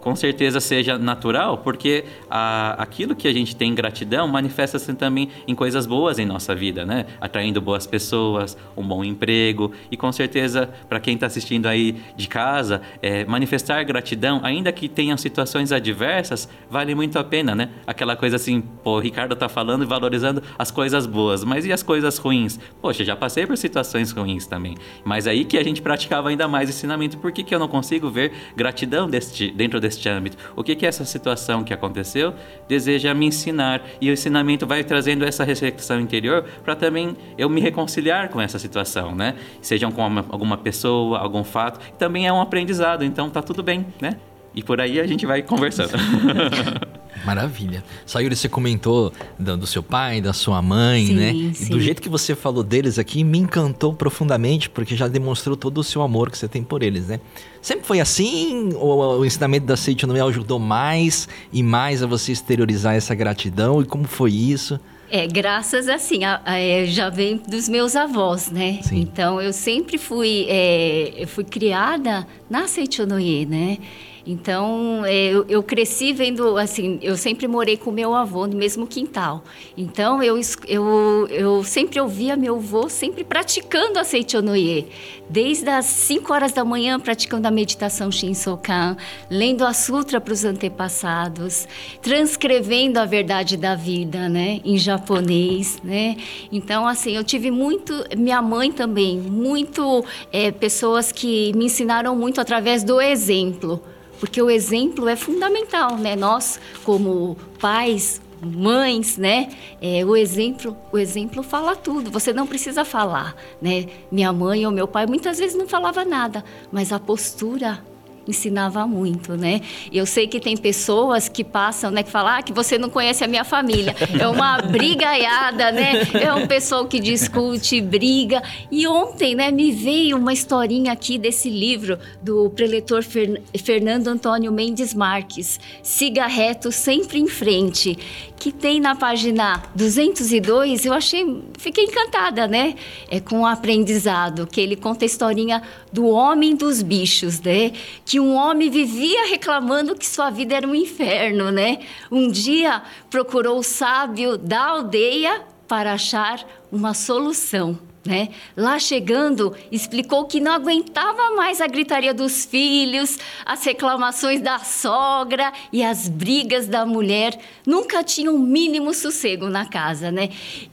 [0.00, 5.54] com certeza seja natural, porque a, aquilo que a gente tem gratidão manifesta-se também em
[5.54, 7.06] coisas boas em nossa vida, né?
[7.20, 12.28] Atraindo boas pessoas, um bom emprego e com certeza para quem está assistindo aí de
[12.28, 17.70] casa, é, manifestar gratidão, ainda que tenham situações adversas, vale muito a pena, né?
[17.86, 21.72] Aquela coisa assim, pô, o Ricardo está falando e valorizando as coisas boas, mas e
[21.72, 22.58] as coisas ruins?
[22.80, 26.68] Poxa, já passei por situações ruins também, mas aí que a gente praticava ainda mais
[26.70, 30.36] ensinamento, por que, que eu não consigo ver gratidão deste, dentro desse deste âmbito.
[30.54, 32.32] O que, que essa situação que aconteceu
[32.68, 33.82] deseja me ensinar?
[34.00, 38.58] E o ensinamento vai trazendo essa reflexão interior para também eu me reconciliar com essa
[38.58, 39.34] situação, né?
[39.60, 41.80] Sejam com uma, alguma pessoa, algum fato.
[41.98, 44.16] Também é um aprendizado, então tá tudo bem, né?
[44.54, 45.92] E por aí a gente vai conversando.
[47.24, 47.84] Maravilha.
[48.06, 51.32] Sayuri, você comentou do, do, seu pai, da sua mãe, sim, né?
[51.54, 51.66] Sim.
[51.66, 55.78] E do jeito que você falou deles aqui, me encantou profundamente, porque já demonstrou todo
[55.78, 57.20] o seu amor que você tem por eles, né?
[57.60, 58.70] Sempre foi assim?
[58.74, 63.82] Ou o ensinamento da Seite ajudou mais e mais a você exteriorizar essa gratidão?
[63.82, 64.80] E como foi isso?
[65.10, 68.78] É, graças assim, a, a, é, já vem dos meus avós, né?
[68.82, 69.00] Sim.
[69.00, 73.78] Então eu sempre fui, é, eu fui criada na Seichonoye, né?
[74.26, 78.86] Então, é, eu, eu, cresci vendo, assim, eu sempre morei com meu avô no mesmo
[78.86, 79.42] quintal.
[79.76, 84.88] Então, eu, eu, eu sempre ouvia meu avô sempre praticando a Seichonoye.
[85.28, 88.96] Desde as 5 horas da manhã, praticando a meditação Shinsokan,
[89.30, 91.68] lendo a sutra para os antepassados,
[92.02, 96.16] transcrevendo a verdade da vida, né, em japonês, né.
[96.50, 102.40] Então, assim, eu tive muito, minha mãe também, muito, é, pessoas que me ensinaram muito
[102.40, 103.80] através do exemplo
[104.20, 106.14] porque o exemplo é fundamental, né?
[106.14, 109.48] Nós, como pais, mães, né?
[109.80, 112.10] É, o exemplo, o exemplo fala tudo.
[112.10, 113.86] Você não precisa falar, né?
[114.12, 117.82] Minha mãe ou meu pai muitas vezes não falava nada, mas a postura
[118.26, 119.60] ensinava muito, né?
[119.92, 123.24] Eu sei que tem pessoas que passam, né, que falam ah, que você não conhece
[123.24, 123.94] a minha família.
[124.18, 126.02] É uma brigaiada, né?
[126.14, 128.42] É um pessoal que discute, briga.
[128.70, 134.94] E ontem, né, me veio uma historinha aqui desse livro do preletor Fernando Antônio Mendes
[134.94, 137.98] Marques, Siga reto sempre em frente,
[138.40, 142.74] que tem na página 202, eu achei, fiquei encantada, né?
[143.10, 147.72] É com o aprendizado, que ele conta a historinha do homem dos bichos, né?
[148.04, 151.80] Que um homem vivia reclamando que sua vida era um inferno, né?
[152.10, 157.78] Um dia procurou o sábio da aldeia para achar uma solução.
[158.04, 158.30] Né?
[158.56, 165.52] Lá chegando, explicou que não aguentava mais a gritaria dos filhos, as reclamações da sogra
[165.70, 167.38] e as brigas da mulher.
[167.66, 170.30] Nunca tinha um mínimo sossego na casa, né?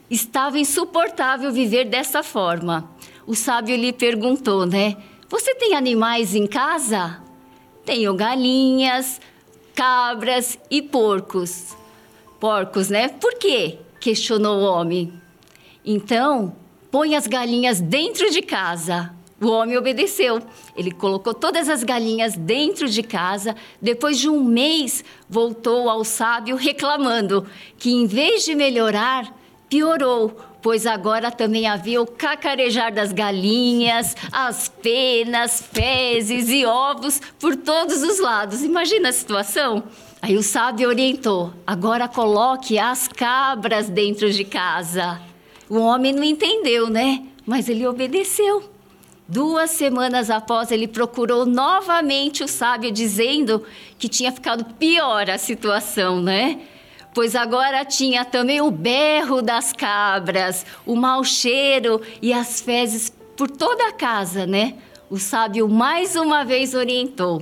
[0.10, 2.90] Estava insuportável viver dessa forma.
[3.28, 4.98] O sábio lhe perguntou, né?
[5.30, 7.22] Você tem animais em casa?
[7.86, 9.22] Tenho galinhas,
[9.76, 11.76] cabras e porcos.
[12.40, 13.10] Porcos, né?
[13.10, 13.80] Por quê?
[14.00, 15.12] questionou o homem.
[15.86, 16.56] Então,
[16.90, 19.14] põe as galinhas dentro de casa.
[19.40, 20.42] O homem obedeceu.
[20.76, 23.56] Ele colocou todas as galinhas dentro de casa.
[23.82, 27.46] Depois de um mês, voltou ao sábio reclamando
[27.78, 29.36] que, em vez de melhorar,
[29.70, 37.56] piorou, pois agora também havia o cacarejar das galinhas, as penas, fezes e ovos por
[37.56, 38.64] todos os lados.
[38.64, 39.84] Imagina a situação?
[40.22, 45.22] Aí o sábio orientou: agora coloque as cabras dentro de casa.
[45.70, 47.24] O homem não entendeu, né?
[47.46, 48.78] Mas ele obedeceu.
[49.28, 53.62] Duas semanas após, ele procurou novamente o sábio, dizendo
[54.00, 56.62] que tinha ficado pior a situação, né?
[57.18, 63.50] Pois agora tinha também o berro das cabras, o mau cheiro e as fezes por
[63.50, 64.76] toda a casa, né?
[65.10, 67.42] O sábio mais uma vez orientou: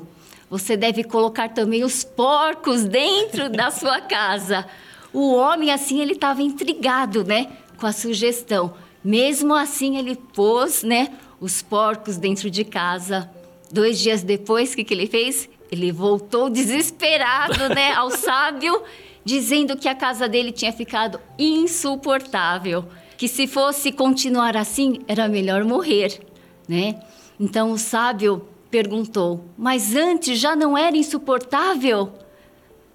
[0.49, 4.65] você deve colocar também os porcos dentro da sua casa.
[5.11, 7.51] O homem, assim, ele estava intrigado, né?
[7.77, 8.73] com a sugestão.
[9.03, 13.29] Mesmo assim, ele pôs né, os porcos dentro de casa.
[13.69, 15.49] Dois dias depois, o que, que ele fez?
[15.69, 18.81] Ele voltou desesperado né, ao sábio,
[19.25, 22.85] dizendo que a casa dele tinha ficado insuportável.
[23.17, 26.21] Que se fosse continuar assim, era melhor morrer.
[26.69, 27.01] Né?
[27.39, 32.13] Então o sábio perguntou: Mas antes já não era insuportável?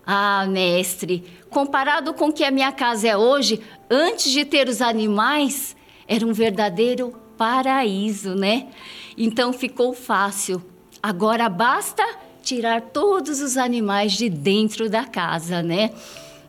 [0.07, 4.81] Ah, mestre, comparado com o que a minha casa é hoje, antes de ter os
[4.81, 8.69] animais, era um verdadeiro paraíso, né?
[9.17, 10.63] Então ficou fácil.
[11.03, 12.05] Agora basta
[12.55, 15.93] tirar todos os animais de dentro da casa, né?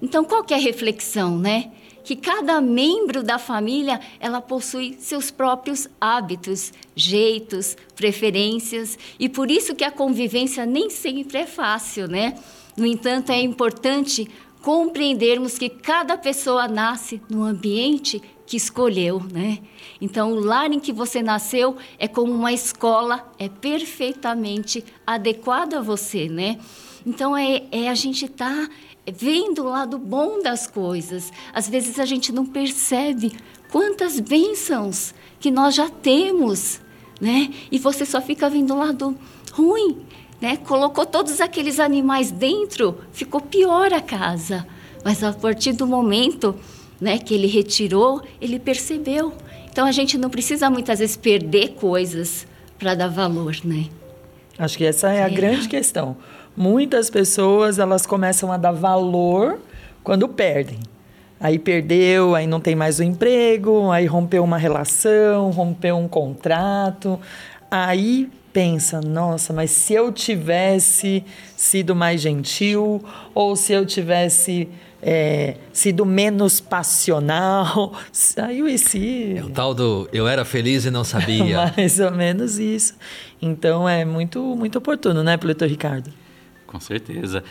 [0.01, 1.71] Então qual que é a reflexão, né?
[2.03, 9.75] Que cada membro da família, ela possui seus próprios hábitos, jeitos, preferências, e por isso
[9.75, 12.33] que a convivência nem sempre é fácil, né?
[12.75, 14.27] No entanto, é importante
[14.61, 19.59] compreendermos que cada pessoa nasce no ambiente que escolheu, né?
[19.99, 25.81] Então, o lar em que você nasceu é como uma escola, é perfeitamente adequado a
[25.81, 26.59] você, né?
[27.05, 28.73] Então, é, é a gente estar tá
[29.11, 31.31] vendo o lado bom das coisas.
[31.53, 33.31] Às vezes a gente não percebe
[33.71, 36.81] quantas bênçãos que nós já temos,
[37.19, 37.51] né?
[37.71, 39.17] E você só fica vendo o lado
[39.53, 40.05] ruim
[40.41, 40.57] né?
[40.57, 44.65] Colocou todos aqueles animais dentro, ficou pior a casa.
[45.05, 46.55] Mas a partir do momento
[46.99, 49.31] né, que ele retirou, ele percebeu.
[49.69, 52.45] Então a gente não precisa muitas vezes perder coisas
[52.77, 53.85] para dar valor, né?
[54.57, 55.29] Acho que essa é a é.
[55.29, 56.17] grande questão.
[56.55, 59.59] Muitas pessoas elas começam a dar valor
[60.03, 60.79] quando perdem.
[61.39, 67.19] Aí perdeu, aí não tem mais o emprego, aí rompeu uma relação, rompeu um contrato.
[67.71, 71.23] Aí pensa, nossa, mas se eu tivesse
[71.55, 74.67] sido mais gentil, ou se eu tivesse
[75.01, 77.93] é, sido menos passional.
[78.11, 79.37] Saiu esse.
[79.37, 81.73] É o tal do eu era feliz e não sabia.
[81.75, 82.93] Mais ou menos isso.
[83.41, 86.11] Então é muito, muito oportuno, né, Pletor Ricardo?
[86.67, 87.43] Com certeza.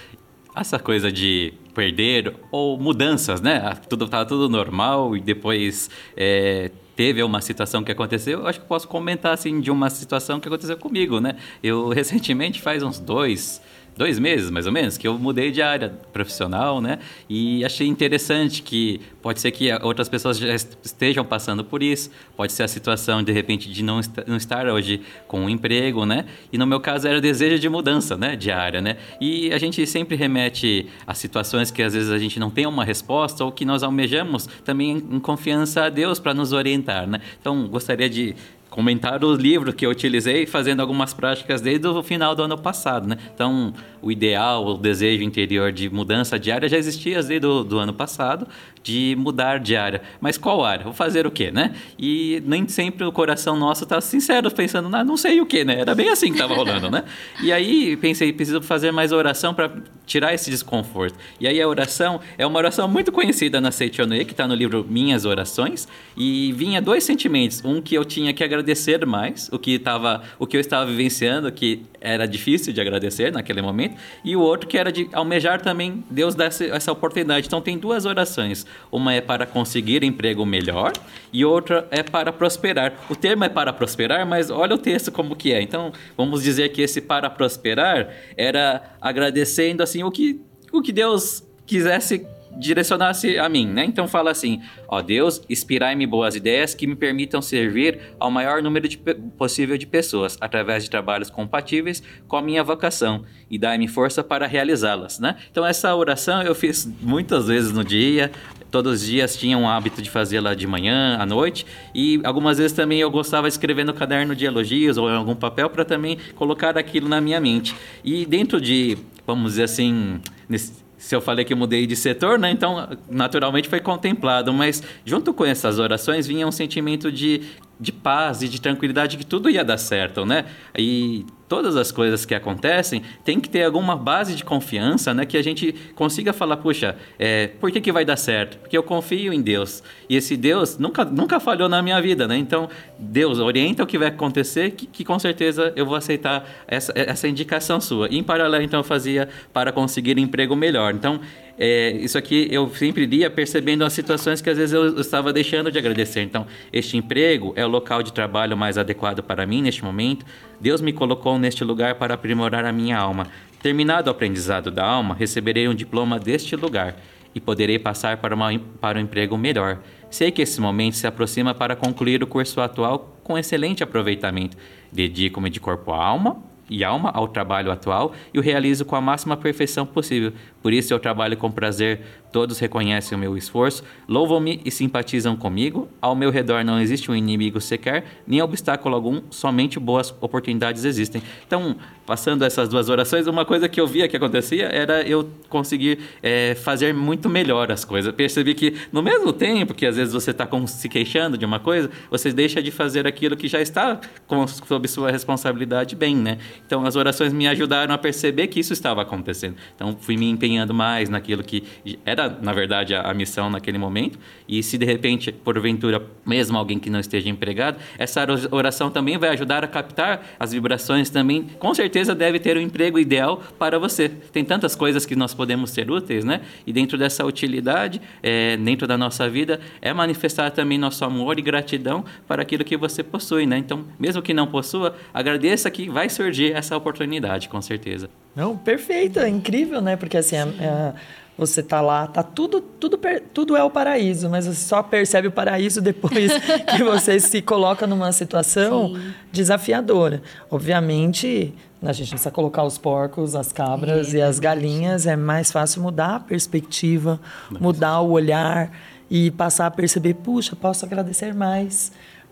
[0.55, 3.75] Essa coisa de perder ou mudanças, né?
[3.89, 8.41] Tudo estava tudo normal e depois é, teve uma situação que aconteceu.
[8.41, 11.37] Eu acho que posso comentar assim de uma situação que aconteceu comigo, né?
[11.63, 13.61] Eu recentemente faz uns dois
[14.01, 17.01] dois meses, mais ou menos, que eu mudei de área profissional, né?
[17.29, 22.51] E achei interessante que pode ser que outras pessoas já estejam passando por isso, pode
[22.51, 26.25] ser a situação, de repente, de não, não estar hoje com um emprego, né?
[26.51, 28.37] E no meu caso era o desejo de mudança, né?
[28.37, 28.97] De área, né?
[29.21, 32.87] E a gente sempre remete a situações que às vezes a gente não tem uma
[32.87, 37.21] resposta ou que nós almejamos também em confiança a Deus para nos orientar, né?
[37.39, 38.35] Então, gostaria de
[38.71, 43.09] comentar o livro que eu utilizei fazendo algumas práticas desde o final do ano passado,
[43.09, 43.19] né?
[43.35, 47.93] Então, o ideal, o desejo interior de mudança diária já existia desde o do ano
[47.93, 48.47] passado,
[48.83, 50.03] de mudar de área.
[50.21, 50.85] Mas qual área?
[50.85, 51.75] Vou fazer o quê, né?
[51.99, 55.81] E nem sempre o coração nosso está sincero, pensando, ah, não sei o quê, né?
[55.81, 57.05] Era bem assim que estava rolando, né?
[57.43, 59.71] E aí pensei, preciso fazer mais oração para
[60.07, 61.17] tirar esse desconforto.
[61.39, 64.85] E aí a oração é uma oração muito conhecida na Seichonoe, que está no livro
[64.89, 67.63] Minhas Orações, e vinha dois sentimentos.
[67.65, 71.51] Um que eu tinha que agradecer mais, o que, tava, o que eu estava vivenciando,
[71.53, 76.03] que era difícil de agradecer naquele momento, e o outro que era de almejar também
[76.11, 77.47] Deus dar essa oportunidade.
[77.47, 78.67] Então tem duas orações.
[78.91, 80.93] Uma é para conseguir emprego melhor
[81.33, 82.95] e outra é para prosperar.
[83.09, 85.63] O termo é para prosperar, mas olha o texto como que é.
[85.63, 90.41] Então vamos dizer que esse para prosperar era agradecendo assim o que
[90.73, 93.85] o que Deus quisesse direcionasse a mim, né?
[93.85, 98.89] Então fala assim: ó Deus, inspirai-me boas ideias que me permitam servir ao maior número
[98.89, 98.99] de,
[99.39, 104.47] possível de pessoas através de trabalhos compatíveis com a minha vocação e dai-me força para
[104.47, 105.37] realizá-las, né?
[105.51, 108.31] Então essa oração eu fiz muitas vezes no dia,
[108.71, 112.73] todos os dias tinha um hábito de fazê-la de manhã, à noite, e algumas vezes
[112.73, 116.19] também eu gostava de escrever no caderno de elogios ou em algum papel para também
[116.37, 117.75] colocar aquilo na minha mente.
[118.05, 122.51] E dentro de, vamos dizer assim, nesse, se eu falei que mudei de setor, né?
[122.51, 124.53] Então, naturalmente foi contemplado.
[124.53, 127.41] Mas junto com essas orações vinha um sentimento de,
[127.81, 130.45] de paz e de tranquilidade que tudo ia dar certo, né?
[130.77, 135.27] E todas as coisas que acontecem, tem que ter alguma base de confiança, né?
[135.27, 138.57] Que a gente consiga falar, puxa, é, por que, que vai dar certo?
[138.59, 139.83] Porque eu confio em Deus.
[140.09, 142.37] E esse Deus nunca, nunca falhou na minha vida, né?
[142.37, 146.93] Então, Deus orienta o que vai acontecer, que, que com certeza eu vou aceitar essa,
[146.95, 148.07] essa indicação sua.
[148.09, 150.95] E em paralelo, então, eu fazia para conseguir emprego melhor.
[150.95, 151.21] Então,
[151.63, 155.71] é, isso aqui eu sempre iria percebendo as situações que às vezes eu estava deixando
[155.71, 156.23] de agradecer.
[156.23, 160.25] Então, este emprego é o local de trabalho mais adequado para mim neste momento.
[160.59, 163.27] Deus me colocou neste lugar para aprimorar a minha alma.
[163.63, 166.97] Terminado o aprendizado da alma, receberei um diploma deste lugar
[167.35, 169.81] e poderei passar para, uma, para um emprego melhor.
[170.11, 174.57] Sei que esse momento se aproxima para concluir o curso atual com excelente aproveitamento.
[174.91, 179.01] Dedico-me de corpo à alma e alma ao trabalho atual e o realizo com a
[179.01, 180.33] máxima perfeição possível.
[180.63, 182.01] Por isso eu trabalho com prazer,
[182.33, 185.89] todos reconhecem o meu esforço, louvam-me e simpatizam comigo.
[186.01, 191.23] Ao meu redor não existe um inimigo sequer, nem obstáculo algum, somente boas oportunidades existem.
[191.47, 195.99] Então, passando essas duas orações, uma coisa que eu via que acontecia era eu conseguir
[196.21, 198.13] é, fazer muito melhor as coisas.
[198.13, 201.89] Percebi que no mesmo tempo que às vezes você está se queixando de uma coisa,
[202.11, 206.39] você deixa de fazer aquilo que já está com, sob sua responsabilidade bem, né?
[206.67, 209.55] Então, as orações me ajudaram a perceber que isso estava acontecendo.
[209.77, 211.63] Então, fui me empenhando mais naquilo que
[212.05, 214.19] era, na verdade, a, a, missão naquele momento.
[214.49, 219.31] E se de repente, porventura, mesmo alguém que não esteja empregado, essa oração também vai
[219.31, 221.45] ajudar a captar as vibrações também.
[221.59, 224.09] Com certeza deve ter o um emprego ideal para você.
[224.09, 226.41] Tem tantas coisas que nós podemos ser úteis, né?
[226.67, 231.43] E dentro dessa utilidade, é, dentro da nossa vida, é manifestar também nosso amor e
[231.43, 233.59] gratidão para aquilo que você possui, né?
[233.59, 238.09] Então, mesmo que não possua, agradeça que vai surgir essa oportunidade, com certeza.
[238.35, 239.97] Não, perfeito, é incrível, né?
[239.97, 240.95] Porque assim, é, é,
[241.37, 242.99] você tá lá, tá tudo, tudo,
[243.33, 246.33] tudo é o paraíso, mas você só percebe o paraíso depois
[246.77, 249.15] que você se coloca numa situação Sim.
[249.33, 250.23] desafiadora.
[250.51, 255.51] Obviamente, a gente precisa colocar os porcos, as cabras é, e as galinhas, é mais
[255.51, 257.19] fácil mudar a perspectiva,
[257.59, 258.71] mudar o olhar
[259.11, 261.91] e passar a perceber, puxa, posso agradecer mais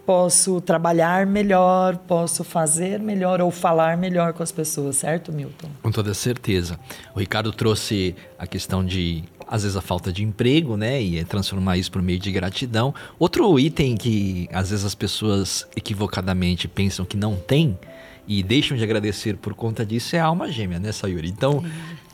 [0.08, 5.68] posso trabalhar melhor, posso fazer melhor ou falar melhor com as pessoas, certo, Milton?
[5.82, 6.80] Com toda certeza.
[7.14, 11.76] O Ricardo trouxe a questão de às vezes a falta de emprego, né, e transformar
[11.76, 12.94] isso por meio de gratidão.
[13.18, 17.78] Outro item que às vezes as pessoas equivocadamente pensam que não tem
[18.26, 21.28] e deixam de agradecer por conta disso é a alma gêmea, né, Sayuri?
[21.28, 21.62] Então,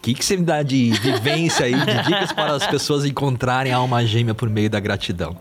[0.05, 3.77] que, que você me dá de vivência aí, de dicas para as pessoas encontrarem a
[3.77, 5.37] alma gêmea por meio da gratidão?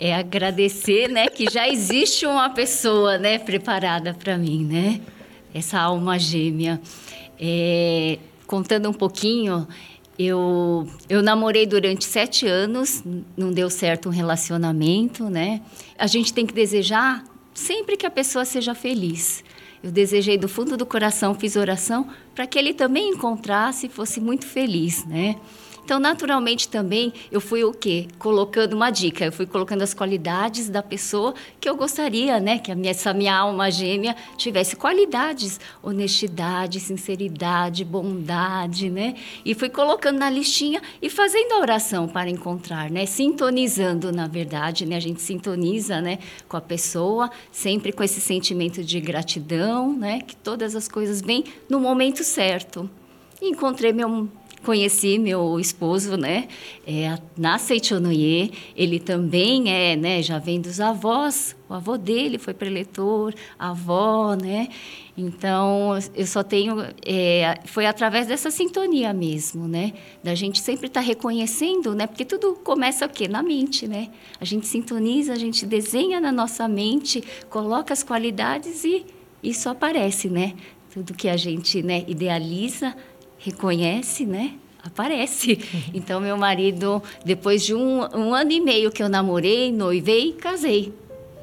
[0.00, 5.00] É agradecer, né, que já existe uma pessoa, né, preparada para mim, né?
[5.52, 6.80] Essa alma gêmea.
[7.38, 9.68] É, contando um pouquinho,
[10.18, 13.02] eu, eu namorei durante sete anos,
[13.36, 15.60] não deu certo um relacionamento, né?
[15.98, 17.22] A gente tem que desejar
[17.54, 19.44] sempre que a pessoa seja feliz.
[19.82, 24.20] Eu desejei do fundo do coração, fiz oração para que ele também encontrasse e fosse
[24.20, 25.36] muito feliz, né?
[25.90, 28.06] Então, naturalmente também eu fui o quê?
[28.16, 32.70] Colocando uma dica, eu fui colocando as qualidades da pessoa que eu gostaria, né, que
[32.70, 39.16] a minha, essa minha alma gêmea tivesse qualidades, honestidade, sinceridade, bondade, né?
[39.44, 43.04] E fui colocando na listinha e fazendo a oração para encontrar, né?
[43.04, 44.94] Sintonizando, na verdade, né?
[44.94, 50.36] A gente sintoniza, né, com a pessoa, sempre com esse sentimento de gratidão, né, que
[50.36, 52.88] todas as coisas vêm no momento certo.
[53.42, 54.28] encontrei meu
[54.64, 56.48] conheci meu esposo, né,
[56.86, 58.52] é, na Seichonoye.
[58.76, 61.56] Ele também é, né, já vem dos avós.
[61.68, 64.68] O avô dele foi preletor, a avó, né?
[65.16, 66.80] Então, eu só tenho...
[67.06, 69.92] É, foi através dessa sintonia mesmo, né?
[70.22, 72.06] Da gente sempre estar tá reconhecendo, né?
[72.06, 73.28] Porque tudo começa o quê?
[73.28, 74.08] Na mente, né?
[74.40, 79.04] A gente sintoniza, a gente desenha na nossa mente, coloca as qualidades e
[79.42, 80.54] isso aparece, né?
[80.92, 82.96] Tudo que a gente né, idealiza,
[83.40, 84.52] reconhece, né?
[84.82, 85.58] Aparece.
[85.92, 90.32] Então, meu marido, depois de um, um ano e meio que eu namorei, noivei e
[90.32, 90.92] casei.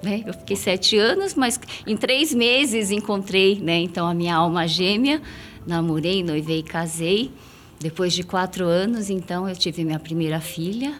[0.02, 0.24] Né?
[0.26, 3.80] Eu fiquei sete anos, mas em três meses encontrei, né?
[3.80, 5.22] Então, a minha alma gêmea.
[5.66, 7.32] Namorei, noivei e casei.
[7.80, 11.00] Depois de quatro anos, então, eu tive minha primeira filha.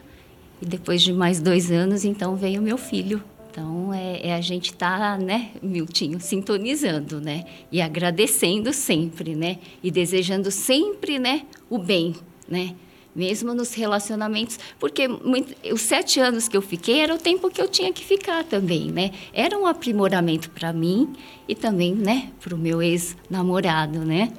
[0.60, 3.22] E depois de mais dois anos, então, veio meu filho,
[3.58, 7.44] então, é, é a gente estar, tá, né, Miltinho, sintonizando, né?
[7.72, 9.58] E agradecendo sempre, né?
[9.82, 12.14] E desejando sempre, né, o bem,
[12.48, 12.76] né?
[13.16, 17.60] Mesmo nos relacionamentos, porque muito, os sete anos que eu fiquei era o tempo que
[17.60, 19.10] eu tinha que ficar também, né?
[19.32, 21.12] Era um aprimoramento para mim
[21.48, 24.32] e também, né, para o meu ex-namorado, né?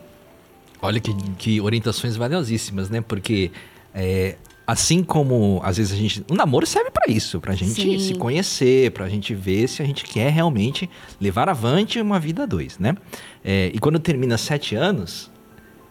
[0.82, 3.02] Olha que, que orientações valiosíssimas, né?
[3.02, 3.52] Porque
[3.94, 4.38] é,
[4.70, 6.24] assim como às vezes a gente.
[6.30, 7.98] O namoro serve para isso, pra gente Sim.
[7.98, 10.88] se conhecer, pra gente ver se a gente quer realmente
[11.20, 12.96] levar avante uma vida a dois, né?
[13.44, 15.32] É, e quando termina sete anos,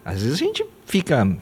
[0.04, 1.36] às vezes a gente fica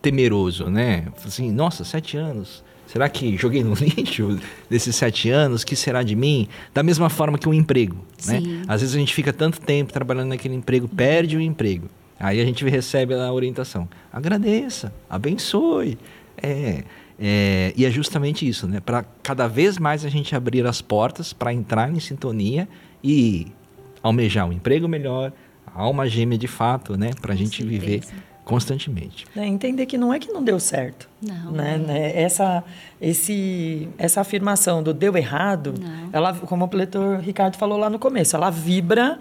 [0.00, 1.08] temeroso, né?
[1.24, 2.62] Assim, nossa, sete anos.
[2.86, 4.38] Será que joguei no lixo
[4.70, 5.64] desses sete anos?
[5.64, 6.46] que será de mim?
[6.72, 7.96] Da mesma forma que um emprego,
[8.26, 8.40] né?
[8.68, 11.88] Às vezes a gente fica tanto tempo trabalhando naquele emprego, perde o emprego.
[12.20, 13.88] Aí a gente recebe a orientação.
[14.12, 15.98] Agradeça, abençoe,
[16.42, 16.84] é,
[17.18, 18.80] é, e é justamente isso, né?
[18.80, 22.68] Para cada vez mais a gente abrir as portas para entrar em sintonia
[23.02, 23.46] e
[24.02, 25.32] almejar um emprego melhor,
[25.66, 27.10] a alma gêmea de fato, né?
[27.20, 27.80] Para a gente certeza.
[27.80, 28.02] viver
[28.44, 29.24] constantemente.
[29.36, 31.08] É, entender que não é que não deu certo.
[31.22, 31.52] Não.
[31.52, 31.78] Né?
[31.78, 32.20] né?
[32.20, 32.64] Essa,
[33.00, 36.10] esse, essa afirmação do deu errado, não.
[36.12, 39.20] ela, como o pletor Ricardo falou lá no começo, ela vibra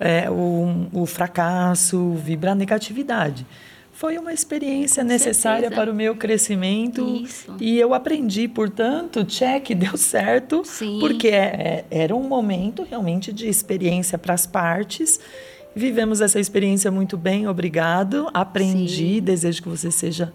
[0.00, 3.44] é, o, o fracasso, vibra a negatividade
[3.92, 7.54] foi uma experiência necessária para o meu crescimento Isso.
[7.60, 10.98] e eu aprendi, portanto, check deu certo, Sim.
[10.98, 15.20] porque é, é, era um momento realmente de experiência para as partes.
[15.74, 18.28] Vivemos essa experiência muito bem, obrigado.
[18.32, 19.20] Aprendi, Sim.
[19.20, 20.32] desejo que você seja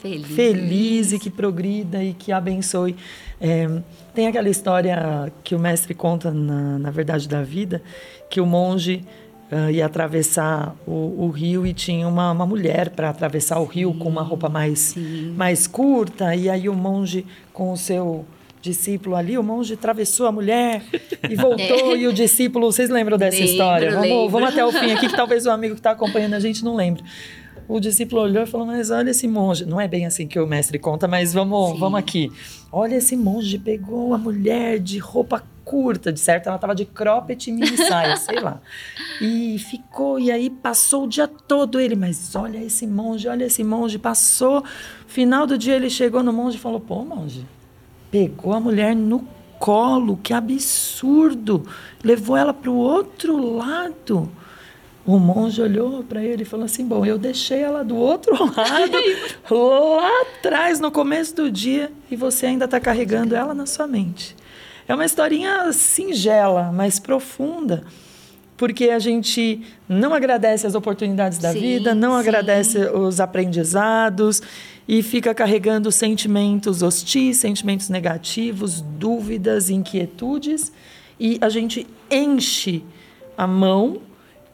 [0.00, 0.26] feliz.
[0.28, 2.96] feliz e que progrida e que abençoe.
[3.40, 3.68] É,
[4.14, 7.82] tem aquela história que o mestre conta na, na Verdade da Vida,
[8.30, 9.04] que o monge
[9.50, 13.92] uh, ia atravessar o, o, rio e tinha uma, uma mulher para atravessar o rio
[13.92, 14.94] sim, com uma roupa mais,
[15.36, 16.34] mais curta.
[16.34, 18.24] E aí o monge, com o seu
[18.60, 20.82] discípulo ali, o monge atravessou a mulher
[21.28, 21.94] e voltou.
[21.94, 21.98] É.
[21.98, 23.90] E o discípulo, vocês lembram dessa lembro, história?
[23.90, 26.64] Vamos, vamos até o fim aqui, que talvez o amigo que está acompanhando a gente
[26.64, 27.02] não lembre.
[27.66, 29.64] O discípulo olhou e falou: Mas olha esse monge.
[29.64, 32.30] Não é bem assim que o mestre conta, mas vamos, vamos aqui.
[32.70, 37.48] Olha esse monge, pegou a mulher de roupa curta, de certo ela estava de cropped
[37.48, 38.60] e mini saia, sei lá.
[39.20, 43.64] E ficou, e aí passou o dia todo ele, mas olha esse monge, olha esse
[43.64, 44.62] monge, passou.
[45.06, 47.46] Final do dia ele chegou no monge e falou: pô, monge,
[48.10, 49.26] pegou a mulher no
[49.58, 51.66] colo, que absurdo.
[52.02, 54.30] Levou ela para o outro lado.
[55.06, 58.98] O monge olhou para ele e falou assim: Bom, eu deixei ela do outro lado,
[59.50, 64.34] lá atrás, no começo do dia, e você ainda está carregando ela na sua mente.
[64.86, 67.84] É uma historinha singela, mas profunda,
[68.56, 72.18] porque a gente não agradece as oportunidades da sim, vida, não sim.
[72.18, 74.42] agradece os aprendizados
[74.86, 80.70] e fica carregando sentimentos hostis, sentimentos negativos, dúvidas, inquietudes,
[81.18, 82.84] e a gente enche
[83.38, 84.00] a mão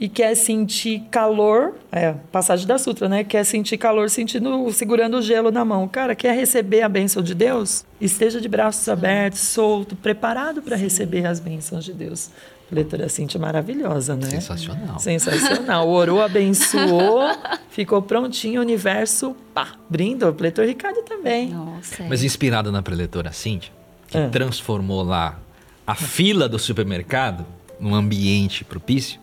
[0.01, 3.23] e quer sentir calor, é, passagem da sutra, né?
[3.23, 5.87] Quer sentir calor sentindo, segurando o gelo na mão.
[5.87, 7.85] Cara, quer receber a bênção de Deus?
[8.01, 12.31] Esteja de braços abertos, solto, preparado para receber as bênçãos de Deus.
[12.73, 14.31] A leitura Cintia é maravilhosa, né?
[14.31, 14.99] Sensacional.
[15.01, 15.89] Sensacional.
[15.89, 17.21] Orou, abençoou,
[17.69, 20.31] ficou prontinho, o universo, pá, brindou.
[20.31, 21.51] O leitor Ricardo também.
[21.51, 22.05] Nossa.
[22.09, 23.71] Mas inspirado na preletora Cíntia,
[24.09, 24.29] que É.
[24.29, 25.39] transformou lá
[25.87, 27.45] a fila do supermercado
[27.79, 29.21] num ambiente propício,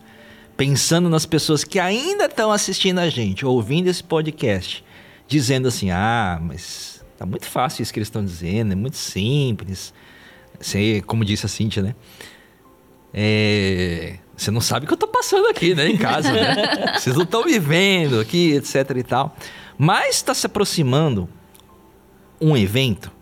[0.58, 4.84] pensando nas pessoas que ainda estão assistindo a gente, ouvindo esse podcast,
[5.28, 9.94] dizendo assim: ah, mas tá muito fácil isso que eles estão dizendo, é muito simples.
[10.60, 11.94] Você, como disse a Cíntia, né?
[13.14, 15.88] É, Você não sabe o que eu tô passando aqui, né?
[15.88, 16.92] Em casa, né?
[16.98, 19.36] Vocês não estão me vendo aqui, etc e tal.
[19.78, 21.28] Mas está se aproximando
[22.40, 23.12] um evento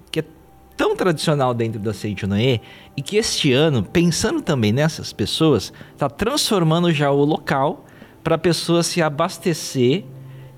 [0.76, 2.60] tão tradicional dentro da Seichonoe
[2.96, 7.84] e que este ano, pensando também nessas pessoas, está transformando já o local
[8.22, 10.04] para a pessoa se abastecer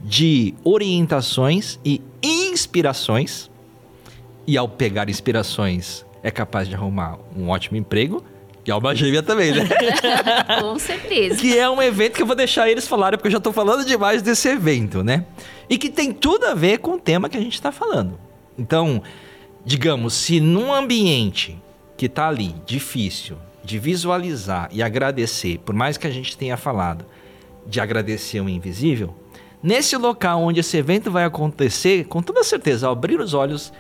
[0.01, 3.51] de orientações e inspirações.
[4.47, 8.25] E ao pegar inspirações, é capaz de arrumar um ótimo emprego.
[8.65, 9.67] E alma gêmea também, né?
[10.61, 11.37] Com certeza.
[11.41, 13.83] que é um evento que eu vou deixar eles falarem, porque eu já tô falando
[13.83, 15.25] demais desse evento, né?
[15.71, 18.19] E que tem tudo a ver com o tema que a gente está falando.
[18.59, 19.03] Então,
[19.69, 21.63] digamos, se num ambiente
[21.95, 27.05] que tá ali difícil de visualizar e agradecer, por mais que a gente tenha falado
[27.67, 29.15] de agradecer o invisível,
[29.63, 33.71] nesse local onde esse evento vai acontecer, com toda certeza, abrir os olhos,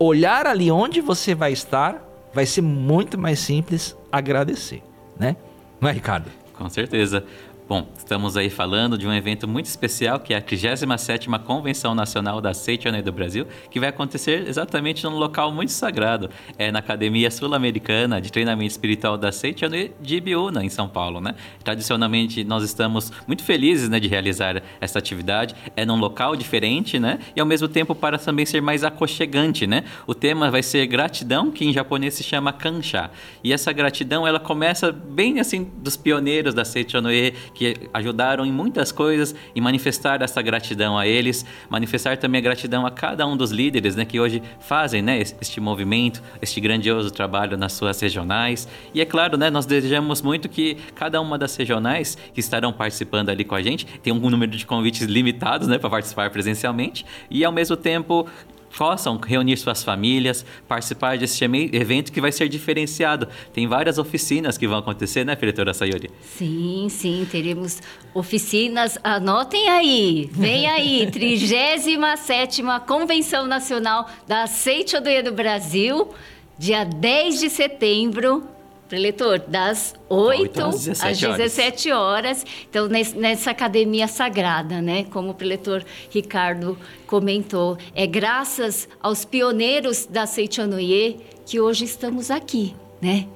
[0.00, 4.82] olhar ali onde você vai estar, vai ser muito mais simples agradecer,
[5.16, 5.36] né?
[5.80, 6.28] Não é, Ricardo?
[6.54, 7.24] Com certeza.
[7.68, 12.40] Bom, estamos aí falando de um evento muito especial, que é a 37ª Convenção Nacional
[12.40, 16.30] da Seichoné do Brasil, que vai acontecer exatamente num local muito sagrado.
[16.56, 21.34] É na Academia Sul-Americana de Treinamento Espiritual da Seichoné de Ibiúna, em São Paulo, né?
[21.64, 25.56] Tradicionalmente, nós estamos muito felizes, né, de realizar essa atividade.
[25.74, 27.18] É num local diferente, né?
[27.34, 29.82] E ao mesmo tempo para também ser mais aconchegante, né?
[30.06, 33.10] O tema vai ser gratidão, que em japonês se chama kansha.
[33.42, 38.92] E essa gratidão, ela começa bem assim dos pioneiros da Seichonoe, que ajudaram em muitas
[38.92, 43.50] coisas e manifestar essa gratidão a eles, manifestar também a gratidão a cada um dos
[43.50, 48.68] líderes, né, que hoje fazem, né, este movimento, este grandioso trabalho nas suas regionais.
[48.92, 53.30] E é claro, né, nós desejamos muito que cada uma das regionais que estarão participando
[53.30, 57.42] ali com a gente, tem um número de convites limitados, né, para participar presencialmente e
[57.42, 58.28] ao mesmo tempo
[58.76, 63.28] possam reunir suas famílias, participar desse evento que vai ser diferenciado.
[63.52, 66.10] Tem várias oficinas que vão acontecer, né, diretora Sayori?
[66.20, 67.80] Sim, sim, teremos
[68.14, 68.98] oficinas.
[69.02, 76.10] Anotem aí, vem aí, 37ª Convenção Nacional da Seichodoia do Brasil,
[76.58, 78.42] dia 10 de setembro,
[78.88, 81.36] preletor, das 8 às às 17 horas.
[81.38, 82.44] 17 horas.
[82.70, 85.04] Então, nes- nessa academia sagrada, né?
[85.04, 92.74] Como o preletor Ricardo comentou, é graças aos pioneiros da Seichonoye que hoje estamos aqui,
[93.00, 93.26] né?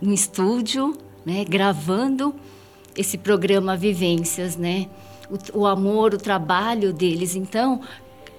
[0.00, 1.44] No estúdio, né?
[1.44, 2.34] Gravando
[2.96, 4.86] esse programa Vivências, né?
[5.54, 7.34] O, o amor, o trabalho deles.
[7.34, 7.80] Então,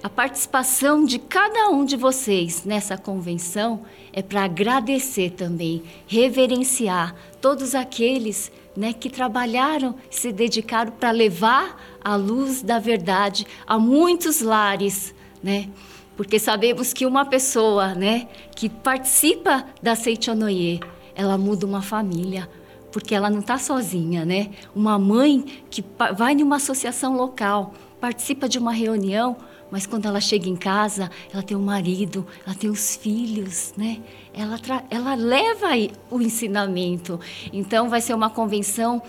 [0.02, 3.82] a participação de cada um de vocês nessa convenção
[4.12, 12.14] é para agradecer também, reverenciar todos aqueles né, que trabalharam, se dedicaram para levar a
[12.14, 15.68] luz da verdade a muitos lares, né?
[16.16, 20.80] Porque sabemos que uma pessoa, né, que participa da Seichonoye,
[21.14, 22.48] ela muda uma família,
[22.92, 24.50] porque ela não está sozinha, né?
[24.74, 25.84] Uma mãe que
[26.16, 29.36] vai numa associação local, participa de uma reunião,
[29.70, 33.98] mas quando ela chega em casa, ela tem um marido, ela tem os filhos, né?
[34.32, 34.58] Ela,
[34.90, 35.68] ela leva
[36.10, 37.20] o ensinamento.
[37.52, 39.02] Então, vai ser uma convenção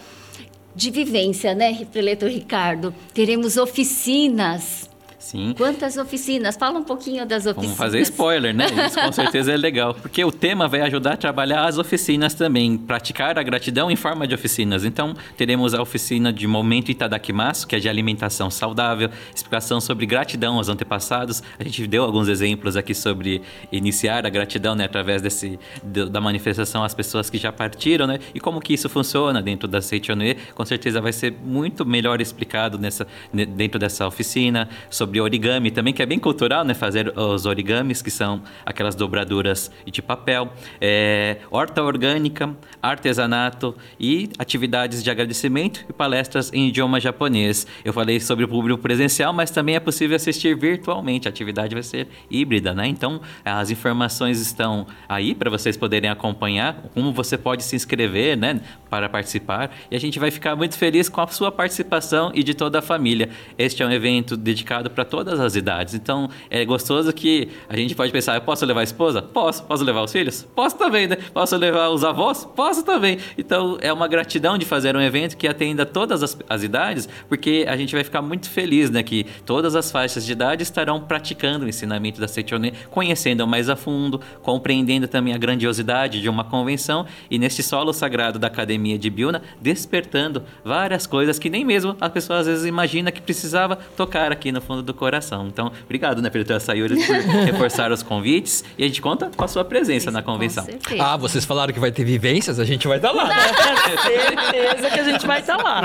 [0.76, 2.93] de vivência, né, preletor Ricardo?
[3.14, 4.89] Teremos oficinas.
[5.20, 5.53] Sim.
[5.57, 6.55] Quantas oficinas?
[6.55, 7.65] Fala um pouquinho das oficinas.
[7.65, 8.65] Vamos fazer spoiler, né?
[8.88, 9.93] Isso com certeza é legal.
[9.93, 12.78] Porque o tema vai ajudar a trabalhar as oficinas também.
[12.78, 14.86] Praticar a gratidão em forma de oficinas.
[14.86, 20.55] Então, teremos a oficina de Momento Itadakimasu, que é de alimentação saudável, explicação sobre gratidão
[20.55, 21.43] aos antepassados.
[21.59, 23.41] A gente deu alguns exemplos aqui sobre
[23.74, 24.86] iniciar a gratidão, né?
[24.86, 28.20] Através desse, da manifestação às pessoas que já partiram, né?
[28.34, 30.38] E como que isso funciona dentro da Seichonoe.
[30.55, 34.70] Com certeza vai ser muito melhor explicado nessa, ne- dentro dessa oficina.
[34.89, 36.74] Sobre origami também, que é bem cultural, né?
[36.74, 40.51] Fazer os origamis, que são aquelas dobraduras de papel.
[40.80, 47.67] É, horta orgânica, artesanato e atividades de agradecimento e palestras em idioma japonês.
[47.84, 51.28] Eu falei sobre o público presencial, mas também é possível assistir virtualmente.
[51.28, 52.88] A atividade vai ser híbrida, né?
[52.88, 58.61] Então, as informações estão aí para vocês poderem acompanhar como você pode se inscrever, né,
[58.89, 59.72] para participar.
[59.89, 62.82] E a gente vai ficar muito feliz com a sua participação e de toda a
[62.82, 63.30] família.
[63.57, 65.93] Este é um evento dedicado para todas as idades.
[65.93, 69.22] Então, é gostoso que a gente pode pensar, eu posso levar a esposa?
[69.22, 69.64] Posso.
[69.64, 70.47] Posso levar os filhos?
[70.56, 71.18] Posso também, né?
[71.34, 72.45] Posso levar os avós?
[72.56, 73.18] Posso também.
[73.38, 77.66] Então, é uma gratidão de fazer um evento que atenda todas as, as idades, porque
[77.68, 81.66] a gente vai ficar muito feliz, né, que todas as faixas de idade estarão praticando
[81.66, 87.06] o ensinamento da Seichoné, conhecendo mais a fundo, compreendendo também a grandiosidade de uma convenção
[87.30, 92.10] e nesse solo sagrado da Academia de Biuna, despertando várias coisas que nem mesmo a
[92.10, 95.48] pessoa às vezes imagina que precisava tocar aqui no fundo do coração.
[95.48, 97.16] Então, obrigado, né, Pedro Sayuri, por
[97.46, 100.66] reforçar os convites e a gente conta com a sua presença na convenção.
[101.00, 103.28] Ah, vocês falaram que vai ter vivências, a gente vai estar tá lá.
[103.28, 103.36] Né?
[104.52, 105.82] certeza que a gente vai estar tá lá.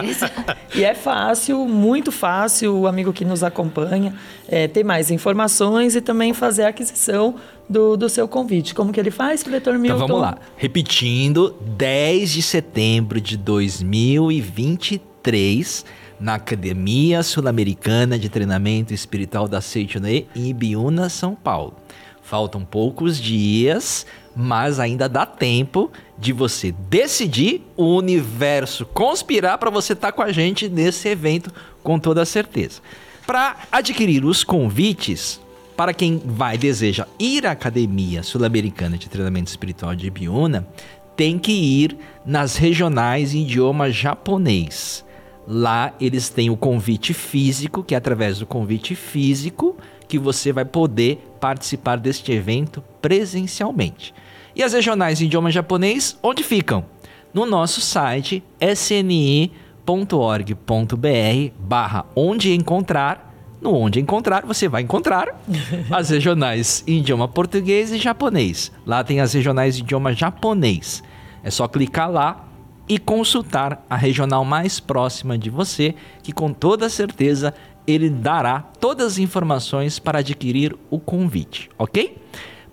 [0.74, 4.14] E é fácil, muito fácil, o amigo que nos acompanha
[4.48, 7.34] é, ter mais informações e também fazer a aquisição
[7.68, 8.72] do, do seu convite.
[8.74, 10.04] Como que ele faz, diretor Milton?
[10.04, 10.38] Então vamos lá.
[10.56, 15.84] Repetindo, 10 de setembro de 2023,
[16.24, 21.74] na Academia Sul-Americana de Treinamento Espiritual da Seitonê, em Ibiúna, São Paulo.
[22.22, 29.92] Faltam poucos dias, mas ainda dá tempo de você decidir o universo conspirar para você
[29.92, 31.52] estar tá com a gente nesse evento
[31.82, 32.80] com toda certeza.
[33.26, 35.38] Para adquirir os convites,
[35.76, 40.66] para quem vai deseja ir à Academia Sul-Americana de Treinamento Espiritual de Ibiúna,
[41.14, 45.03] tem que ir nas regionais em idioma japonês.
[45.46, 49.76] Lá eles têm o convite físico, que é através do convite físico
[50.08, 54.14] que você vai poder participar deste evento presencialmente.
[54.56, 56.84] E as regionais em idioma japonês, onde ficam?
[57.32, 59.50] No nosso site sni.org.br
[61.58, 63.34] barra onde encontrar
[63.64, 65.40] no Onde Encontrar, você vai encontrar
[65.90, 68.70] as regionais em idioma português e japonês.
[68.84, 71.02] Lá tem as regionais em idioma japonês.
[71.42, 72.46] É só clicar lá
[72.88, 77.54] e consultar a regional mais próxima de você, que com toda certeza
[77.86, 82.16] ele dará todas as informações para adquirir o convite, ok?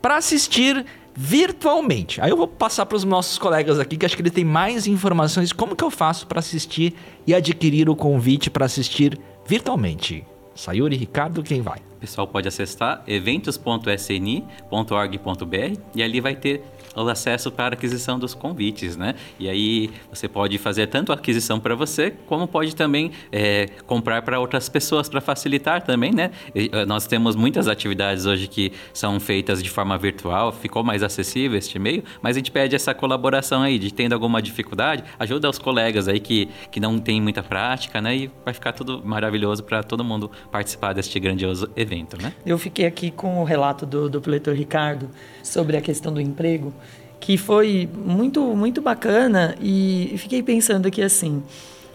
[0.02, 2.22] Para assistir virtualmente.
[2.22, 4.88] Aí eu vou passar para os nossos colegas aqui que acho que ele tem mais
[4.88, 6.96] informações como que eu faço para assistir
[7.28, 10.26] e adquirir o convite para assistir virtualmente.
[10.56, 11.80] Sayuri, Ricardo, quem vai?
[11.96, 16.64] O pessoal pode acessar eventos.sni.org.br e ali vai ter
[16.96, 19.16] o acesso para aquisição dos convites, né?
[19.40, 24.22] E aí você pode fazer tanto a aquisição para você, como pode também é, comprar
[24.22, 26.32] para outras pessoas para facilitar também, né?
[26.54, 31.04] E, uh, nós temos muitas atividades hoje que são feitas de forma virtual, ficou mais
[31.04, 35.50] acessível este meio, mas a gente pede essa colaboração aí, de tendo alguma dificuldade, ajuda
[35.50, 38.16] os colegas aí que, que não tem muita prática, né?
[38.16, 42.34] E vai ficar tudo maravilhoso para todo mundo participar deste grandioso evento, né?
[42.46, 45.10] Eu fiquei aqui com o relato do, do pletor Ricardo
[45.44, 46.74] sobre a questão do emprego
[47.22, 51.42] que foi muito, muito bacana e fiquei pensando aqui assim,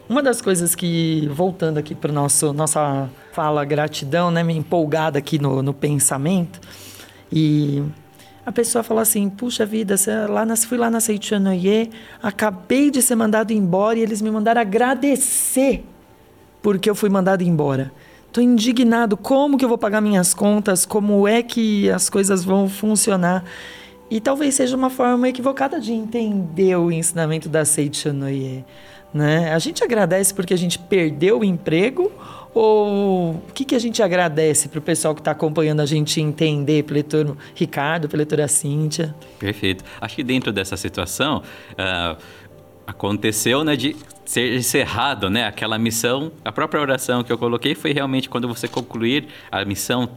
[0.09, 5.39] uma das coisas que, voltando aqui para nosso nossa fala gratidão, né, me empolgada aqui
[5.39, 6.61] no, no pensamento,
[7.31, 7.83] e
[8.47, 9.97] a pessoa fala assim, puxa vida,
[10.29, 11.91] lá nas, fui lá na Seichanoye,
[12.23, 15.85] acabei de ser mandado embora e eles me mandaram agradecer
[16.63, 17.93] porque eu fui mandado embora.
[18.27, 22.69] Estou indignado, como que eu vou pagar minhas contas, como é que as coisas vão
[22.69, 23.45] funcionar.
[24.11, 28.65] E talvez seja uma forma equivocada de entender o ensinamento da Seichanoye.
[29.13, 29.53] Né?
[29.53, 32.13] A gente agradece porque a gente perdeu o emprego
[32.55, 36.21] ou o que, que a gente agradece para o pessoal que está acompanhando a gente
[36.21, 39.15] entender, peletor Ricardo, peletora Cíntia?
[39.39, 39.85] Perfeito.
[40.01, 41.43] Acho que dentro dessa situação
[41.73, 42.17] uh,
[42.87, 46.33] aconteceu né, de ser encerrado né, aquela missão.
[46.45, 50.09] A própria oração que eu coloquei foi realmente quando você concluir a missão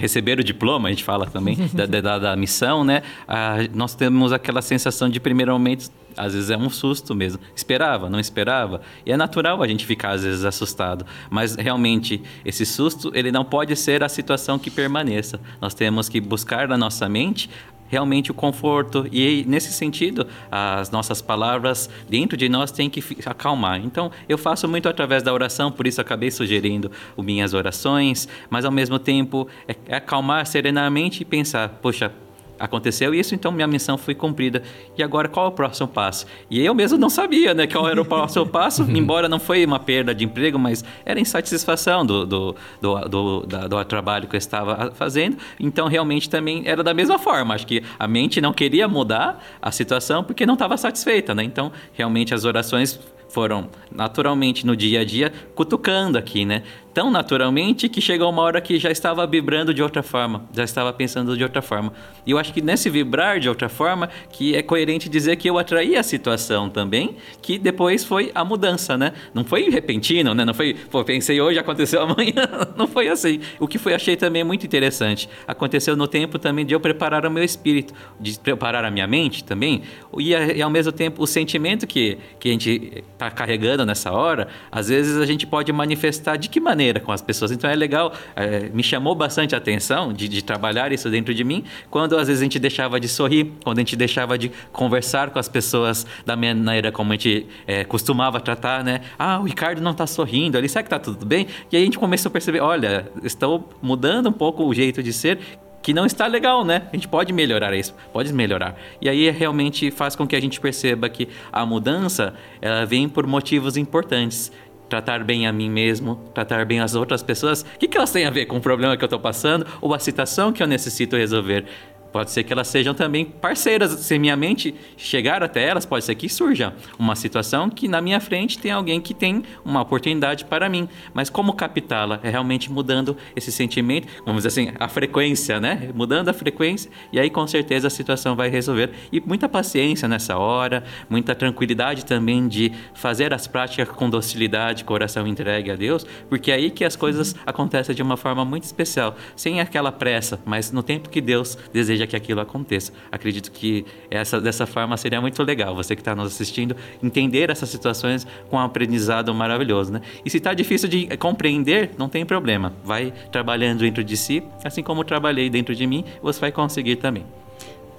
[0.00, 3.02] receber o diploma, a gente fala também da, da, da, missão, né?
[3.28, 7.38] Ah, nós temos aquela sensação de primeiro momento, às vezes é um susto mesmo.
[7.54, 8.80] Esperava, não esperava.
[9.04, 13.44] E é natural a gente ficar às vezes assustado, mas realmente esse susto, ele não
[13.44, 15.38] pode ser a situação que permaneça.
[15.60, 17.50] Nós temos que buscar na nossa mente
[17.90, 19.06] realmente o conforto.
[19.12, 23.80] E nesse sentido, as nossas palavras dentro de nós têm que acalmar.
[23.80, 28.72] Então, eu faço muito através da oração, por isso acabei sugerindo minhas orações, mas ao
[28.72, 32.12] mesmo tempo é, é acalmar serenamente e pensar, poxa,
[32.60, 34.62] aconteceu isso, então minha missão foi cumprida.
[34.96, 36.26] E agora qual é o próximo passo?
[36.50, 39.80] E eu mesmo não sabia, né, qual era o próximo passo, embora não foi uma
[39.80, 44.38] perda de emprego, mas era insatisfação do, do, do, do, da, do trabalho que eu
[44.38, 45.38] estava fazendo.
[45.58, 47.54] Então, realmente também era da mesma forma.
[47.54, 51.42] Acho que a mente não queria mudar a situação porque não estava satisfeita, né?
[51.42, 53.00] Então, realmente as orações
[53.30, 56.62] foram naturalmente no dia a dia cutucando aqui, né?
[56.92, 60.92] Tão naturalmente que chegou uma hora que já estava vibrando de outra forma, já estava
[60.92, 61.92] pensando de outra forma.
[62.26, 65.58] E eu acho que nesse vibrar de outra forma, que é coerente dizer que eu
[65.58, 69.12] atraí a situação também, que depois foi a mudança, né?
[69.32, 70.44] Não foi repentino, né?
[70.44, 72.48] Não foi, pô, pensei hoje, aconteceu amanhã.
[72.76, 73.40] Não foi assim.
[73.58, 75.28] O que foi achei também muito interessante.
[75.46, 79.44] Aconteceu no tempo também de eu preparar o meu espírito, de preparar a minha mente
[79.44, 79.82] também,
[80.18, 84.48] e, e ao mesmo tempo o sentimento que, que a gente está carregando nessa hora,
[84.70, 87.50] às vezes a gente pode manifestar de que maneira maneira com as pessoas.
[87.52, 91.44] Então é legal, é, me chamou bastante a atenção de, de, trabalhar isso dentro de
[91.44, 95.28] mim, quando às vezes a gente deixava de sorrir, quando a gente deixava de conversar
[95.30, 99.02] com as pessoas da maneira como a gente é, costumava tratar, né?
[99.18, 101.46] Ah, o Ricardo não está sorrindo ali, será que está tudo bem?
[101.70, 105.12] E aí a gente começou a perceber, olha, estou mudando um pouco o jeito de
[105.12, 105.38] ser,
[105.82, 106.82] que não está legal, né?
[106.92, 108.76] A gente pode melhorar isso, pode melhorar.
[109.00, 113.26] E aí realmente faz com que a gente perceba que a mudança ela vem por
[113.26, 114.52] motivos importantes
[114.90, 118.26] tratar bem a mim mesmo, tratar bem as outras pessoas, o que, que elas têm
[118.26, 121.16] a ver com o problema que eu estou passando ou a situação que eu necessito
[121.16, 121.64] resolver?
[122.12, 123.92] Pode ser que elas sejam também parceiras.
[123.92, 128.20] Se minha mente chegar até elas, pode ser que surja uma situação que na minha
[128.20, 130.88] frente tem alguém que tem uma oportunidade para mim.
[131.14, 132.20] Mas como captá-la?
[132.22, 135.90] É realmente mudando esse sentimento, vamos dizer assim, a frequência, né?
[135.94, 138.90] Mudando a frequência, e aí com certeza a situação vai resolver.
[139.12, 145.26] E muita paciência nessa hora, muita tranquilidade também de fazer as práticas com docilidade, coração
[145.26, 149.16] entregue a Deus, porque é aí que as coisas acontecem de uma forma muito especial,
[149.36, 152.92] sem aquela pressa, mas no tempo que Deus deseja deseja que aquilo aconteça.
[153.10, 157.68] Acredito que essa, dessa forma seria muito legal, você que está nos assistindo, entender essas
[157.68, 159.92] situações com um aprendizado maravilhoso.
[159.92, 160.00] Né?
[160.24, 162.72] E se está difícil de compreender, não tem problema.
[162.84, 167.24] Vai trabalhando dentro de si, assim como trabalhei dentro de mim, você vai conseguir também.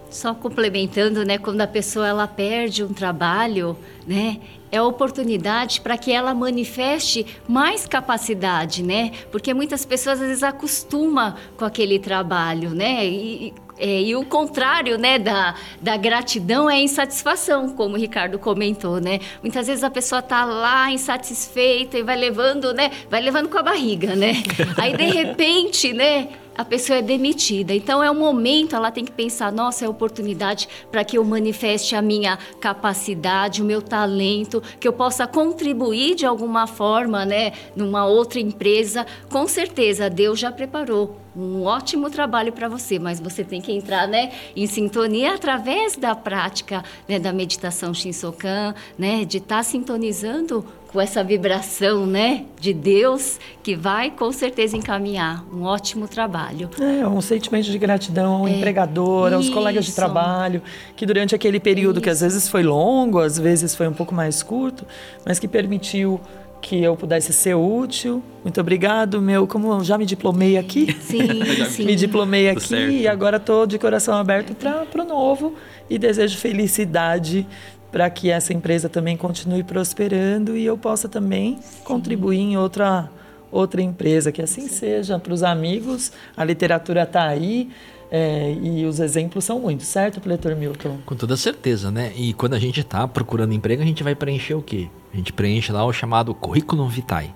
[0.10, 4.42] Só complementando, né, quando a pessoa ela perde um trabalho, né,
[4.72, 9.12] é oportunidade para que ela manifeste mais capacidade, né?
[9.32, 13.06] Porque muitas pessoas às vezes acostumam com aquele trabalho, né?
[13.06, 18.38] E, é, e o contrário, né, da, da gratidão é a insatisfação, como o Ricardo
[18.38, 19.20] comentou, né?
[19.42, 22.92] Muitas vezes a pessoa está lá insatisfeita e vai levando, né?
[23.10, 24.34] Vai levando com a barriga, né?
[24.78, 26.30] Aí de repente, né?
[26.62, 27.74] A pessoa é demitida.
[27.74, 31.96] Então é um momento, ela tem que pensar, nossa, é oportunidade para que eu manifeste
[31.96, 38.06] a minha capacidade, o meu talento, que eu possa contribuir de alguma forma, né, numa
[38.06, 39.06] outra empresa.
[39.30, 44.08] Com certeza Deus já preparou um ótimo trabalho para você, mas você tem que entrar,
[44.08, 50.66] né, em sintonia através da prática, né, da meditação Shinsokan, né, de estar tá sintonizando
[50.92, 56.70] com essa vibração, né, de Deus, que vai com certeza encaminhar um ótimo trabalho.
[56.80, 60.62] É, um sentimento de gratidão ao é, empregador, aos colegas de trabalho,
[60.96, 62.04] que durante aquele período isso.
[62.04, 64.86] que às vezes foi longo, às vezes foi um pouco mais curto,
[65.26, 66.20] mas que permitiu
[66.62, 68.22] que eu pudesse ser útil.
[68.44, 69.48] Muito obrigado, meu.
[69.48, 70.96] Como eu já me diplomei aqui.
[71.02, 71.86] Sim, sim.
[71.86, 75.56] me diplomei aqui e agora estou de coração aberto para o novo
[75.90, 77.48] e desejo felicidade
[77.92, 81.84] para que essa empresa também continue prosperando e eu possa também Sim.
[81.84, 83.10] contribuir em outra
[83.52, 84.70] outra empresa, que assim Sim.
[84.70, 85.20] seja.
[85.20, 87.70] Para os amigos, a literatura está aí.
[88.14, 90.98] É, e os exemplos são muitos, certo, Pletor Milton?
[91.06, 92.12] Com toda certeza, né?
[92.14, 94.90] E quando a gente está procurando emprego, a gente vai preencher o quê?
[95.14, 97.34] A gente preenche lá o chamado currículo vitae.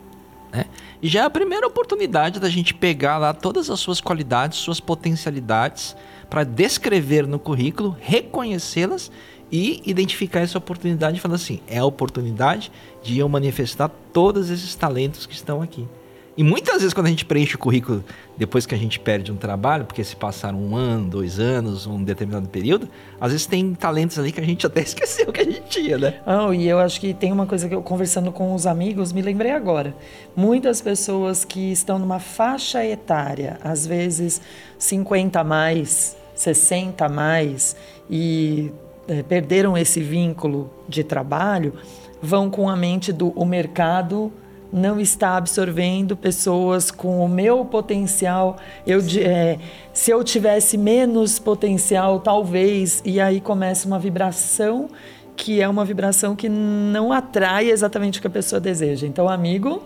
[0.52, 0.66] Né?
[1.02, 4.82] E já é a primeira oportunidade da gente pegar lá todas as suas qualidades, suas
[4.82, 5.96] potencialidades,
[6.30, 9.10] para descrever no currículo, reconhecê-las
[9.52, 12.72] e identificar essa oportunidade falar assim: é a oportunidade
[13.04, 15.88] de eu manifestar todos esses talentos que estão aqui.
[16.38, 18.04] E muitas vezes, quando a gente preenche o currículo
[18.38, 22.04] depois que a gente perde um trabalho, porque se passaram um ano, dois anos, um
[22.04, 22.90] determinado período,
[23.22, 26.20] às vezes tem talentos ali que a gente até esqueceu que a gente tinha, né?
[26.26, 29.22] Oh, e eu acho que tem uma coisa que eu, conversando com os amigos, me
[29.22, 29.96] lembrei agora.
[30.36, 34.42] Muitas pessoas que estão numa faixa etária, às vezes
[34.78, 37.78] 50 a mais, 60 a mais,
[38.10, 38.74] e
[39.08, 41.74] é, perderam esse vínculo de trabalho,
[42.22, 44.32] vão com a mente do o mercado
[44.72, 48.58] não está absorvendo pessoas com o meu potencial.
[48.86, 49.58] Eu, é,
[49.94, 54.90] se eu tivesse menos potencial, talvez, e aí começa uma vibração
[55.36, 59.06] que é uma vibração que não atrai exatamente o que a pessoa deseja.
[59.06, 59.84] Então, amigo,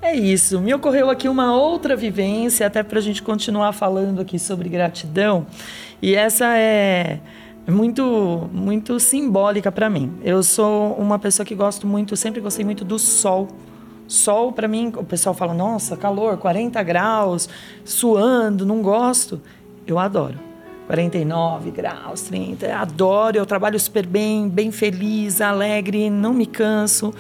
[0.02, 0.60] É isso.
[0.60, 5.46] Me ocorreu aqui uma outra vivência, até para a gente continuar falando aqui sobre gratidão.
[6.02, 7.20] E essa é
[7.68, 10.14] muito, muito simbólica para mim.
[10.24, 13.48] Eu sou uma pessoa que gosto muito, sempre gostei muito do sol.
[14.08, 17.48] Sol, para mim, o pessoal fala, nossa, calor, 40 graus,
[17.86, 19.42] suando, não gosto.
[19.86, 20.52] Eu adoro.
[20.88, 27.14] 49 graus, 30, adoro, eu trabalho super bem, bem feliz, alegre, não me canso.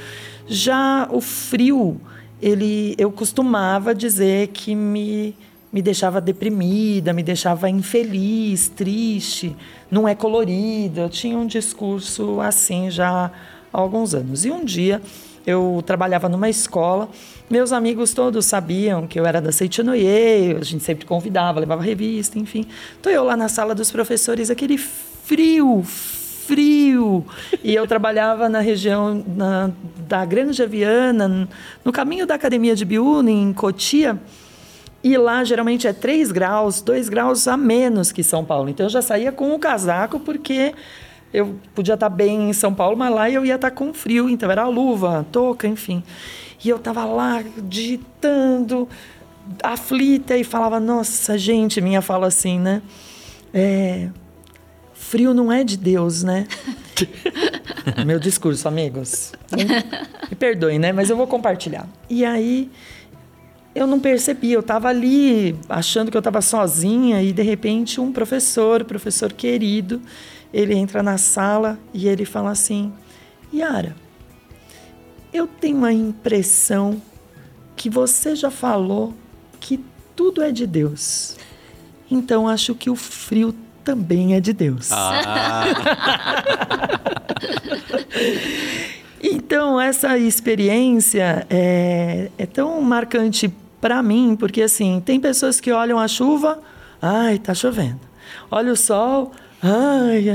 [0.45, 2.01] Já o frio,
[2.41, 5.37] ele, eu costumava dizer que me
[5.72, 9.55] me deixava deprimida, me deixava infeliz, triste,
[9.89, 11.01] não é colorido.
[11.01, 13.32] Eu tinha um discurso assim já
[13.72, 14.43] há alguns anos.
[14.43, 15.01] E um dia
[15.45, 17.09] eu trabalhava numa escola,
[17.49, 22.38] meus amigos todos sabiam que eu era da Seitinoye, a gente sempre convidava, levava revista,
[22.38, 22.65] enfim.
[22.99, 27.26] Então eu lá na sala dos professores, aquele frio, frio.
[27.63, 29.72] E eu trabalhava na região na,
[30.07, 31.47] da Granja Viana,
[31.84, 34.19] no caminho da Academia de Biúna, em Cotia.
[35.04, 38.70] E lá geralmente é 3 graus, 2 graus a menos que São Paulo.
[38.70, 40.74] Então eu já saía com o casaco porque
[41.34, 44.52] eu podia estar bem em São Paulo, mas lá eu ia estar com frio, então
[44.52, 46.04] era luva, touca, enfim.
[46.64, 48.88] E eu estava lá digitando,
[49.64, 52.82] aflita e falava: Nossa, gente, minha fala assim, né?
[53.54, 54.10] É,
[54.93, 56.47] frio não é de Deus, né?
[58.06, 59.32] Meu discurso, amigos.
[60.30, 60.91] Me perdoem, né?
[60.91, 61.88] Mas eu vou compartilhar.
[62.10, 62.70] E aí
[63.74, 68.11] eu não percebi, eu estava ali achando que eu estava sozinha e de repente um
[68.11, 70.01] professor, professor querido,
[70.53, 72.91] ele entra na sala e ele fala assim:
[73.53, 73.95] Yara,
[75.34, 77.01] eu tenho a impressão
[77.76, 79.13] que você já falou
[79.59, 79.84] que
[80.15, 81.38] tudo é de Deus.
[82.09, 84.91] Então acho que o frio também é de Deus.
[84.91, 85.63] Ah.
[89.22, 95.99] então, essa experiência é, é tão marcante para mim, porque assim, tem pessoas que olham
[95.99, 96.59] a chuva,
[97.01, 97.99] ai, tá chovendo.
[98.49, 100.26] Olha o sol, ai,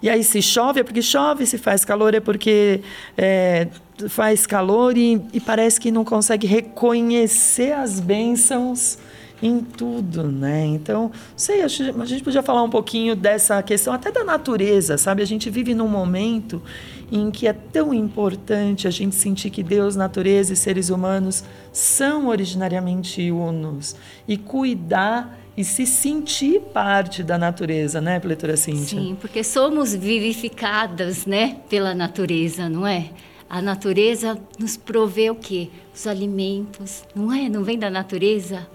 [0.00, 2.80] e aí se chove é porque chove, se faz calor é porque
[3.16, 3.68] é,
[4.08, 8.98] faz calor e, e parece que não consegue reconhecer as bênçãos
[9.42, 10.64] em tudo, né?
[10.66, 15.20] Então, sei, a gente podia falar um pouquinho dessa questão até da natureza, sabe?
[15.20, 16.62] A gente vive num momento
[17.12, 22.28] em que é tão importante a gente sentir que Deus, natureza e seres humanos são
[22.28, 23.94] originariamente unos
[24.26, 28.98] e cuidar e se sentir parte da natureza, né, Pletora Cíntia?
[28.98, 33.10] Sim, porque somos vivificadas, né, pela natureza, não é?
[33.48, 35.68] A natureza nos provê o quê?
[35.94, 37.50] Os alimentos, não é?
[37.50, 38.66] Não vem da natureza?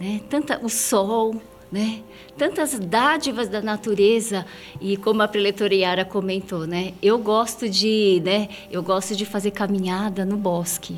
[0.00, 0.22] Né?
[0.30, 1.38] Tanta, o sol,
[1.70, 2.02] né?
[2.36, 4.46] Tantas dádivas da natureza
[4.80, 6.94] e como a preletora Yara comentou, né?
[7.02, 8.48] Eu gosto de, né?
[8.70, 10.96] Eu gosto de fazer caminhada no bosque.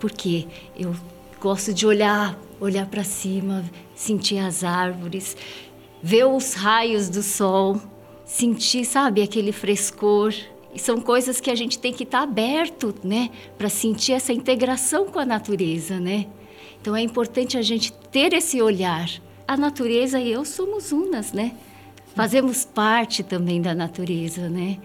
[0.00, 0.46] Porque
[0.76, 0.94] eu
[1.40, 5.36] gosto de olhar, olhar para cima, sentir as árvores,
[6.02, 7.80] ver os raios do sol,
[8.24, 10.34] sentir, sabe, aquele frescor.
[10.74, 14.32] E são coisas que a gente tem que estar tá aberto, né, para sentir essa
[14.32, 16.26] integração com a natureza, né?
[16.80, 19.08] Então é importante a gente ter esse olhar.
[19.46, 21.52] A natureza e eu somos unas, né?
[22.14, 24.78] Fazemos parte também da natureza, né?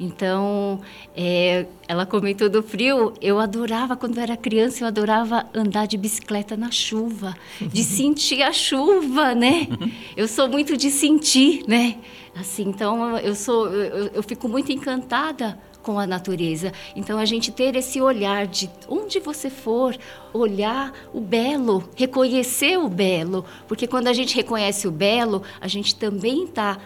[0.00, 0.80] Então,
[1.14, 3.12] é, ela comentou do frio.
[3.20, 8.42] Eu adorava, quando eu era criança, eu adorava andar de bicicleta na chuva, de sentir
[8.42, 9.68] a chuva, né?
[10.16, 11.98] Eu sou muito de sentir, né?
[12.34, 16.72] Assim, então eu sou, eu, eu fico muito encantada com a natureza.
[16.94, 19.96] Então a gente ter esse olhar de onde você for,
[20.32, 25.94] olhar o belo, reconhecer o belo, porque quando a gente reconhece o belo, a gente
[25.94, 26.78] também está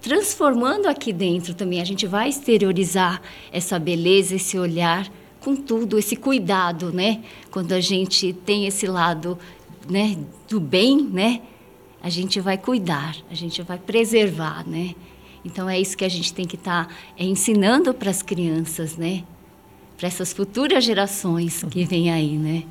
[0.00, 1.80] transformando aqui dentro também.
[1.80, 3.20] A gente vai exteriorizar
[3.52, 7.22] essa beleza, esse olhar com tudo, esse cuidado, né?
[7.50, 9.38] Quando a gente tem esse lado,
[9.88, 11.42] né, do bem, né?
[12.02, 14.94] A gente vai cuidar, a gente vai preservar, né?
[15.44, 18.96] Então é isso que a gente tem que estar tá, é, ensinando para as crianças,
[18.96, 19.24] né?
[19.96, 22.64] Para essas futuras gerações que vêm aí, né?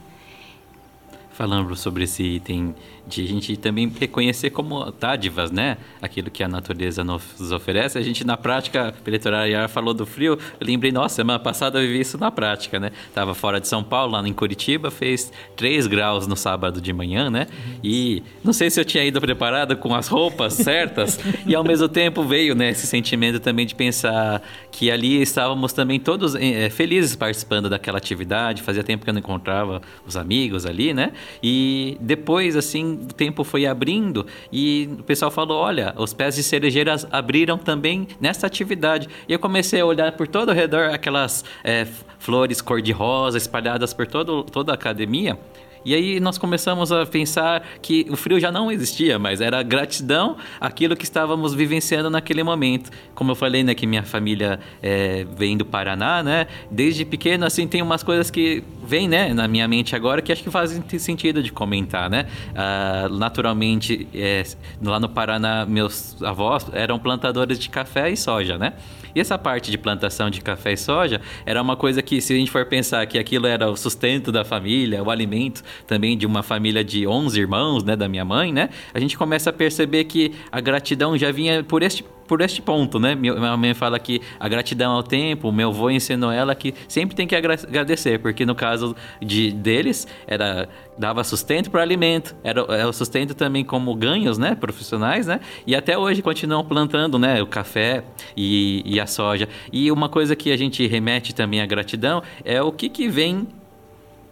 [1.32, 2.76] Falando sobre esse item
[3.10, 5.78] de a gente também reconhecer como dádivas, né?
[6.02, 7.98] Aquilo que a natureza nos oferece.
[7.98, 10.38] A gente, na prática, a eleitoral falou do frio.
[10.60, 12.92] Eu lembrei, nossa, semana passada eu vivi isso na prática, né?
[13.14, 17.30] Tava fora de São Paulo, lá em Curitiba, fez 3 graus no sábado de manhã,
[17.30, 17.48] né?
[17.84, 21.20] E não sei se eu tinha ido preparado com as roupas certas.
[21.46, 24.42] e ao mesmo tempo veio, né, esse sentimento também de pensar
[24.72, 28.62] que ali estávamos também todos é, felizes participando daquela atividade.
[28.62, 31.12] Fazia tempo que eu não encontrava os amigos ali, né?
[31.42, 36.44] E depois, assim, o tempo foi abrindo e o pessoal falou: olha, os pés de
[36.44, 39.08] cerejeiras abriram também nessa atividade.
[39.28, 41.88] E eu comecei a olhar por todo o redor aquelas é,
[42.20, 45.38] flores cor-de-rosa espalhadas por todo, toda a academia.
[45.86, 50.38] E aí nós começamos a pensar que o frio já não existia, mas era gratidão
[50.60, 52.90] àquilo que estávamos vivenciando naquele momento.
[53.16, 56.48] Como eu falei, né, que minha família é, vem do Paraná, né?
[56.70, 60.44] Desde pequeno, assim, tem umas coisas que vêm, né, na minha mente agora que acho
[60.44, 62.26] que fazem sentido de comentar, né?
[62.56, 64.44] Ah, naturalmente, é,
[64.82, 68.74] lá no Paraná, meus avós eram plantadores de café e soja, né?
[69.16, 72.36] E essa parte de plantação de café e soja era uma coisa que, se a
[72.36, 76.44] gente for pensar que aquilo era o sustento da família, o alimento também de uma
[76.44, 78.70] família de 11 irmãos, né, da minha mãe, né?
[78.94, 83.00] A gente começa a perceber que a gratidão já vinha por este por este ponto,
[83.00, 83.16] né?
[83.16, 87.26] Minha mãe fala que a gratidão ao tempo, meu avô ensinou ela que sempre tem
[87.26, 92.94] que agradecer, porque no caso de deles era dava sustento para alimento, era, era o
[92.94, 95.40] sustento também como ganhos, né, profissionais, né?
[95.66, 98.04] E até hoje continuam plantando, né, o café
[98.38, 99.50] e, e a soja.
[99.74, 103.48] E uma coisa que a gente remete também à gratidão é o que que vem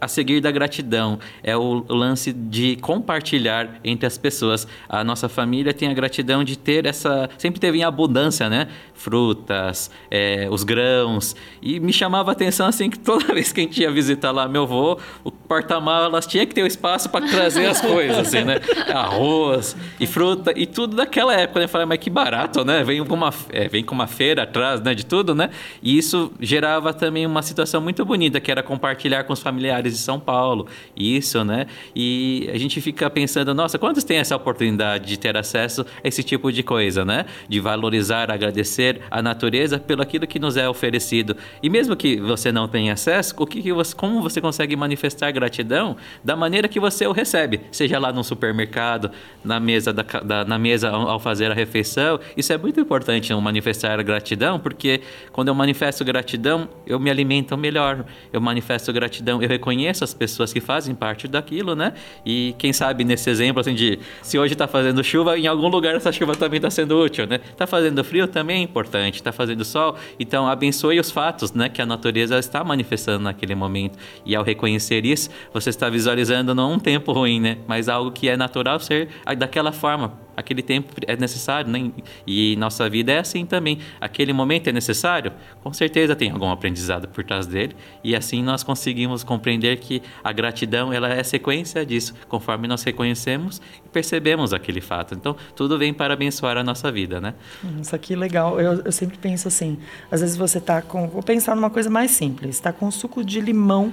[0.00, 4.66] a seguir da gratidão é o lance de compartilhar entre as pessoas.
[4.88, 7.28] A nossa família tem a gratidão de ter essa.
[7.36, 8.68] Sempre teve em abundância, né?
[8.94, 11.34] Frutas, é, os grãos.
[11.60, 14.48] E me chamava a atenção assim que toda vez que a gente ia visitar lá
[14.48, 18.44] meu avô, o porta-malas tinha que ter o um espaço para trazer as coisas, assim,
[18.44, 18.60] né?
[18.92, 21.60] Arroz e fruta e tudo daquela época.
[21.60, 21.64] Né?
[21.64, 22.84] Eu falei, mas que barato, né?
[22.84, 25.50] Vem com uma, é, vem com uma feira atrás né, de tudo, né?
[25.82, 29.98] E isso gerava também uma situação muito bonita, que era compartilhar com os familiares de
[29.98, 30.66] São Paulo,
[30.96, 31.66] isso, né?
[31.94, 36.22] E a gente fica pensando, nossa, quantos têm essa oportunidade de ter acesso a esse
[36.22, 37.26] tipo de coisa, né?
[37.48, 41.36] De valorizar, agradecer a natureza pelo aquilo que nos é oferecido.
[41.62, 45.30] E mesmo que você não tenha acesso, o que, que você, como você consegue manifestar
[45.30, 49.10] gratidão da maneira que você o recebe, seja lá no supermercado,
[49.44, 52.18] na mesa da, da na mesa ao fazer a refeição.
[52.36, 55.00] Isso é muito importante, não manifestar gratidão, porque
[55.32, 58.04] quando eu manifesto gratidão, eu me alimento melhor.
[58.32, 61.92] Eu manifesto gratidão, eu reconheço reconheço as pessoas que fazem parte daquilo, né?
[62.26, 65.94] E quem sabe nesse exemplo, assim, de se hoje está fazendo chuva, em algum lugar
[65.94, 67.40] essa chuva também está sendo útil, né?
[67.50, 71.68] Está fazendo frio também é importante, está fazendo sol, então abençoe os fatos, né?
[71.68, 73.98] Que a natureza está manifestando naquele momento.
[74.26, 77.58] E ao reconhecer isso, você está visualizando não um tempo ruim, né?
[77.66, 81.90] Mas algo que é natural ser daquela forma, aquele tempo é necessário, né?
[82.26, 83.80] E nossa vida é assim também.
[84.00, 85.32] Aquele momento é necessário?
[85.62, 87.74] Com certeza tem algum aprendizado por trás dele.
[88.04, 93.60] E assim nós conseguimos compreender que a gratidão ela é sequência disso, conforme nós reconhecemos
[93.84, 95.14] e percebemos aquele fato.
[95.14, 97.34] Então, tudo vem para abençoar a nossa vida, né?
[97.80, 98.60] Isso que legal.
[98.60, 99.76] Eu, eu sempre penso assim,
[100.10, 101.08] às vezes você está com...
[101.08, 102.56] Vou pensar numa coisa mais simples.
[102.56, 103.92] Está com suco de limão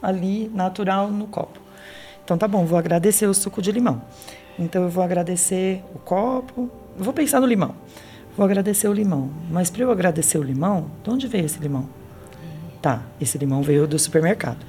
[0.00, 1.60] ali, natural, no copo.
[2.24, 4.00] Então, tá bom, vou agradecer o suco de limão.
[4.58, 7.74] Então eu vou agradecer o copo, vou pensar no limão.
[8.36, 9.30] Vou agradecer o limão.
[9.50, 11.88] Mas para eu agradecer o limão, de onde veio esse limão?
[12.80, 14.64] Tá, esse limão veio do supermercado.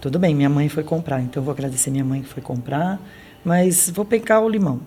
[0.00, 3.00] Tudo bem, minha mãe foi comprar, então eu vou agradecer minha mãe que foi comprar,
[3.44, 4.80] mas vou pegar o limão.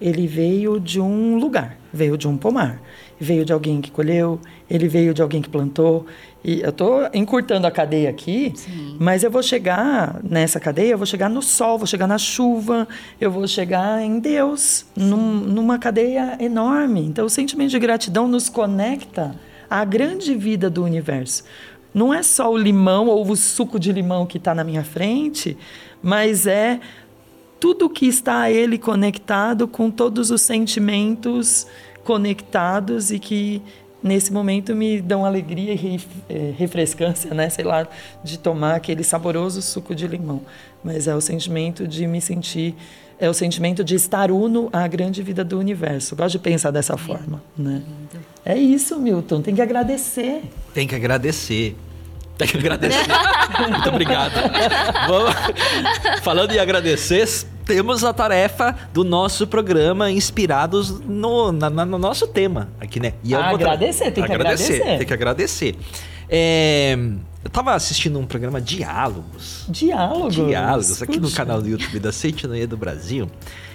[0.00, 2.80] Ele veio de um lugar, veio de um pomar,
[3.18, 4.38] veio de alguém que colheu,
[4.68, 6.06] ele veio de alguém que plantou,
[6.42, 8.96] e eu estou encurtando a cadeia aqui, Sim.
[8.98, 12.86] mas eu vou chegar nessa cadeia, eu vou chegar no sol, vou chegar na chuva,
[13.20, 17.04] eu vou chegar em Deus, num, numa cadeia enorme.
[17.04, 19.34] Então, o sentimento de gratidão nos conecta
[19.68, 21.44] à grande vida do universo.
[21.92, 25.58] Não é só o limão ou o suco de limão que está na minha frente,
[26.00, 26.78] mas é
[27.58, 31.66] tudo que está a ele conectado com todos os sentimentos
[32.04, 33.60] conectados e que
[34.02, 37.48] nesse momento me dão alegria e é, refrescância, né?
[37.48, 37.86] Sei lá,
[38.22, 40.42] de tomar aquele saboroso suco de limão.
[40.82, 42.74] Mas é o sentimento de me sentir,
[43.18, 46.14] é o sentimento de estar uno à grande vida do universo.
[46.14, 47.82] Gosto de pensar dessa forma, né?
[48.44, 49.42] É isso, Milton.
[49.42, 50.42] Tem que agradecer.
[50.72, 51.76] Tem que agradecer.
[52.38, 53.08] Tem que agradecer.
[53.68, 54.34] Muito obrigado.
[56.22, 57.26] Falando em agradecer,
[57.68, 63.12] temos a tarefa do nosso programa inspirados no, na, no nosso tema aqui, né?
[63.22, 64.98] E ah, agradecer, tem que agradecer, agradecer.
[64.98, 65.76] Tem que agradecer.
[66.30, 66.98] É,
[67.44, 69.66] eu tava assistindo um programa Diálogos.
[69.68, 70.34] Diálogos?
[70.34, 73.30] Diálogos, aqui no canal do YouTube da Seitinoia do Brasil.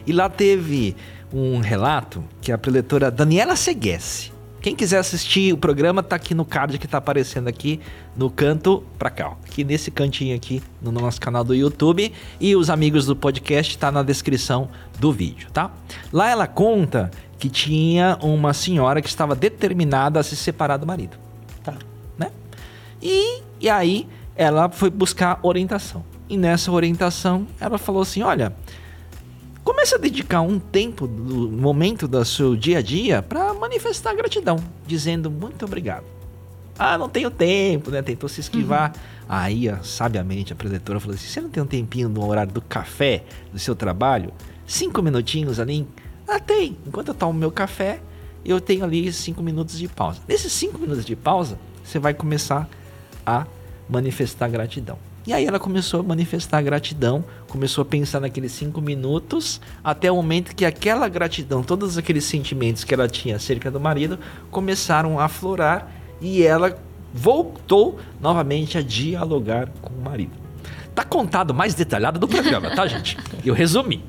[0.08, 0.96] E lá teve
[1.32, 4.33] um relato que a preletora Daniela Seguesse
[4.64, 7.82] quem quiser assistir o programa, tá aqui no card que tá aparecendo aqui
[8.16, 12.70] no canto pra cá, aqui nesse cantinho aqui no nosso canal do YouTube e os
[12.70, 15.70] amigos do podcast tá na descrição do vídeo, tá?
[16.14, 21.18] Lá ela conta que tinha uma senhora que estava determinada a se separar do marido,
[21.62, 21.74] tá?
[22.18, 22.32] Né?
[23.02, 26.06] E, e aí ela foi buscar orientação.
[26.30, 28.56] E nessa orientação ela falou assim: olha,
[29.64, 34.58] Comece a dedicar um tempo do momento do seu dia a dia para manifestar gratidão,
[34.86, 36.04] dizendo muito obrigado.
[36.78, 38.02] Ah, não tenho tempo, né?
[38.02, 38.92] Tentou se esquivar.
[38.92, 39.26] Uhum.
[39.30, 43.24] Aí, sabiamente, a preletora falou assim: você não tem um tempinho no horário do café
[43.52, 44.34] do seu trabalho?
[44.66, 45.88] Cinco minutinhos ali?
[46.28, 46.78] Ah, tem.
[46.86, 48.02] Enquanto eu tomo meu café,
[48.44, 50.20] eu tenho ali cinco minutos de pausa.
[50.28, 52.68] Nesses cinco minutos de pausa, você vai começar
[53.26, 53.46] a
[53.88, 54.98] manifestar gratidão.
[55.26, 60.16] E aí ela começou a manifestar gratidão, começou a pensar naqueles cinco minutos, até o
[60.16, 64.18] momento que aquela gratidão, todos aqueles sentimentos que ela tinha acerca do marido,
[64.50, 66.76] começaram a aflorar e ela
[67.14, 70.32] voltou novamente a dialogar com o marido.
[70.96, 73.20] Tá contado mais detalhado do programa, tá, gente?
[73.46, 74.04] Eu resumi.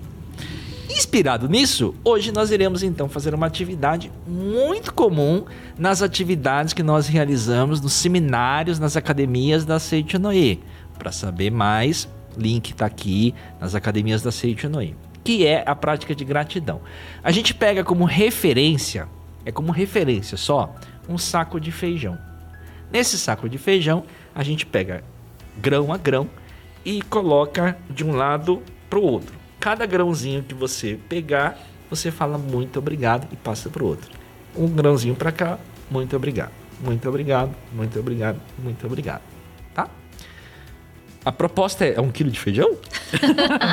[0.88, 5.45] Inspirado nisso, hoje nós iremos então fazer uma atividade muito comum
[5.76, 10.57] nas atividades que nós realizamos nos seminários, nas academias da Seite Noé
[10.99, 16.14] para saber mais, link está aqui nas academias da Seite Noé, que é a prática
[16.14, 16.80] de gratidão.
[17.22, 19.09] A gente pega como referência,
[19.45, 20.74] é como referência só,
[21.09, 22.18] um saco de feijão.
[22.91, 24.05] Nesse saco de feijão,
[24.35, 25.03] a gente pega
[25.59, 26.28] grão a grão
[26.85, 29.35] e coloca de um lado para o outro.
[29.59, 31.59] Cada grãozinho que você pegar,
[31.89, 34.11] você fala muito obrigado e passa para o outro.
[34.55, 35.59] Um grãozinho para cá,
[35.91, 36.53] muito obrigado.
[36.80, 39.34] Muito obrigado, muito obrigado, muito obrigado.
[41.25, 42.77] A proposta é um quilo de feijão?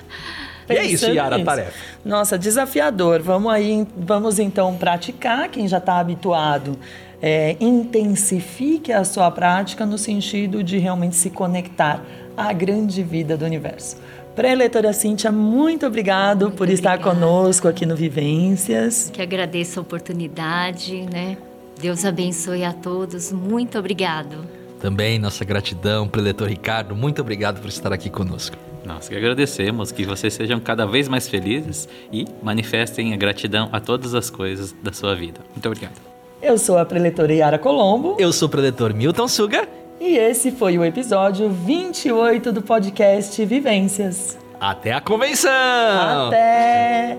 [0.68, 1.72] E é isso, Yara, a tarefa.
[2.04, 3.22] Nossa, desafiador.
[3.22, 5.48] Vamos aí, vamos então praticar.
[5.48, 6.78] Quem já está habituado,
[7.20, 12.02] é, intensifique a sua prática no sentido de realmente se conectar
[12.36, 13.96] à grande vida do universo.
[14.34, 19.10] Pré-eleitora Cíntia, muito obrigado muito por estar conosco aqui no Vivências.
[19.12, 21.36] Que agradeço a oportunidade, né?
[21.80, 23.30] Deus abençoe a todos.
[23.30, 24.44] Muito obrigado.
[24.80, 26.96] Também nossa gratidão, preletor Ricardo.
[26.96, 28.56] Muito obrigado por estar aqui conosco.
[28.84, 33.80] Nós que agradecemos que vocês sejam cada vez mais felizes e manifestem a gratidão a
[33.80, 35.40] todas as coisas da sua vida.
[35.52, 35.94] Muito obrigado.
[36.42, 38.16] Eu sou a preletora Yara Colombo.
[38.18, 39.66] Eu sou o preletor Milton Suga.
[39.98, 44.36] E esse foi o episódio 28 do podcast Vivências.
[44.60, 46.28] Até a convenção!
[46.28, 47.16] Até!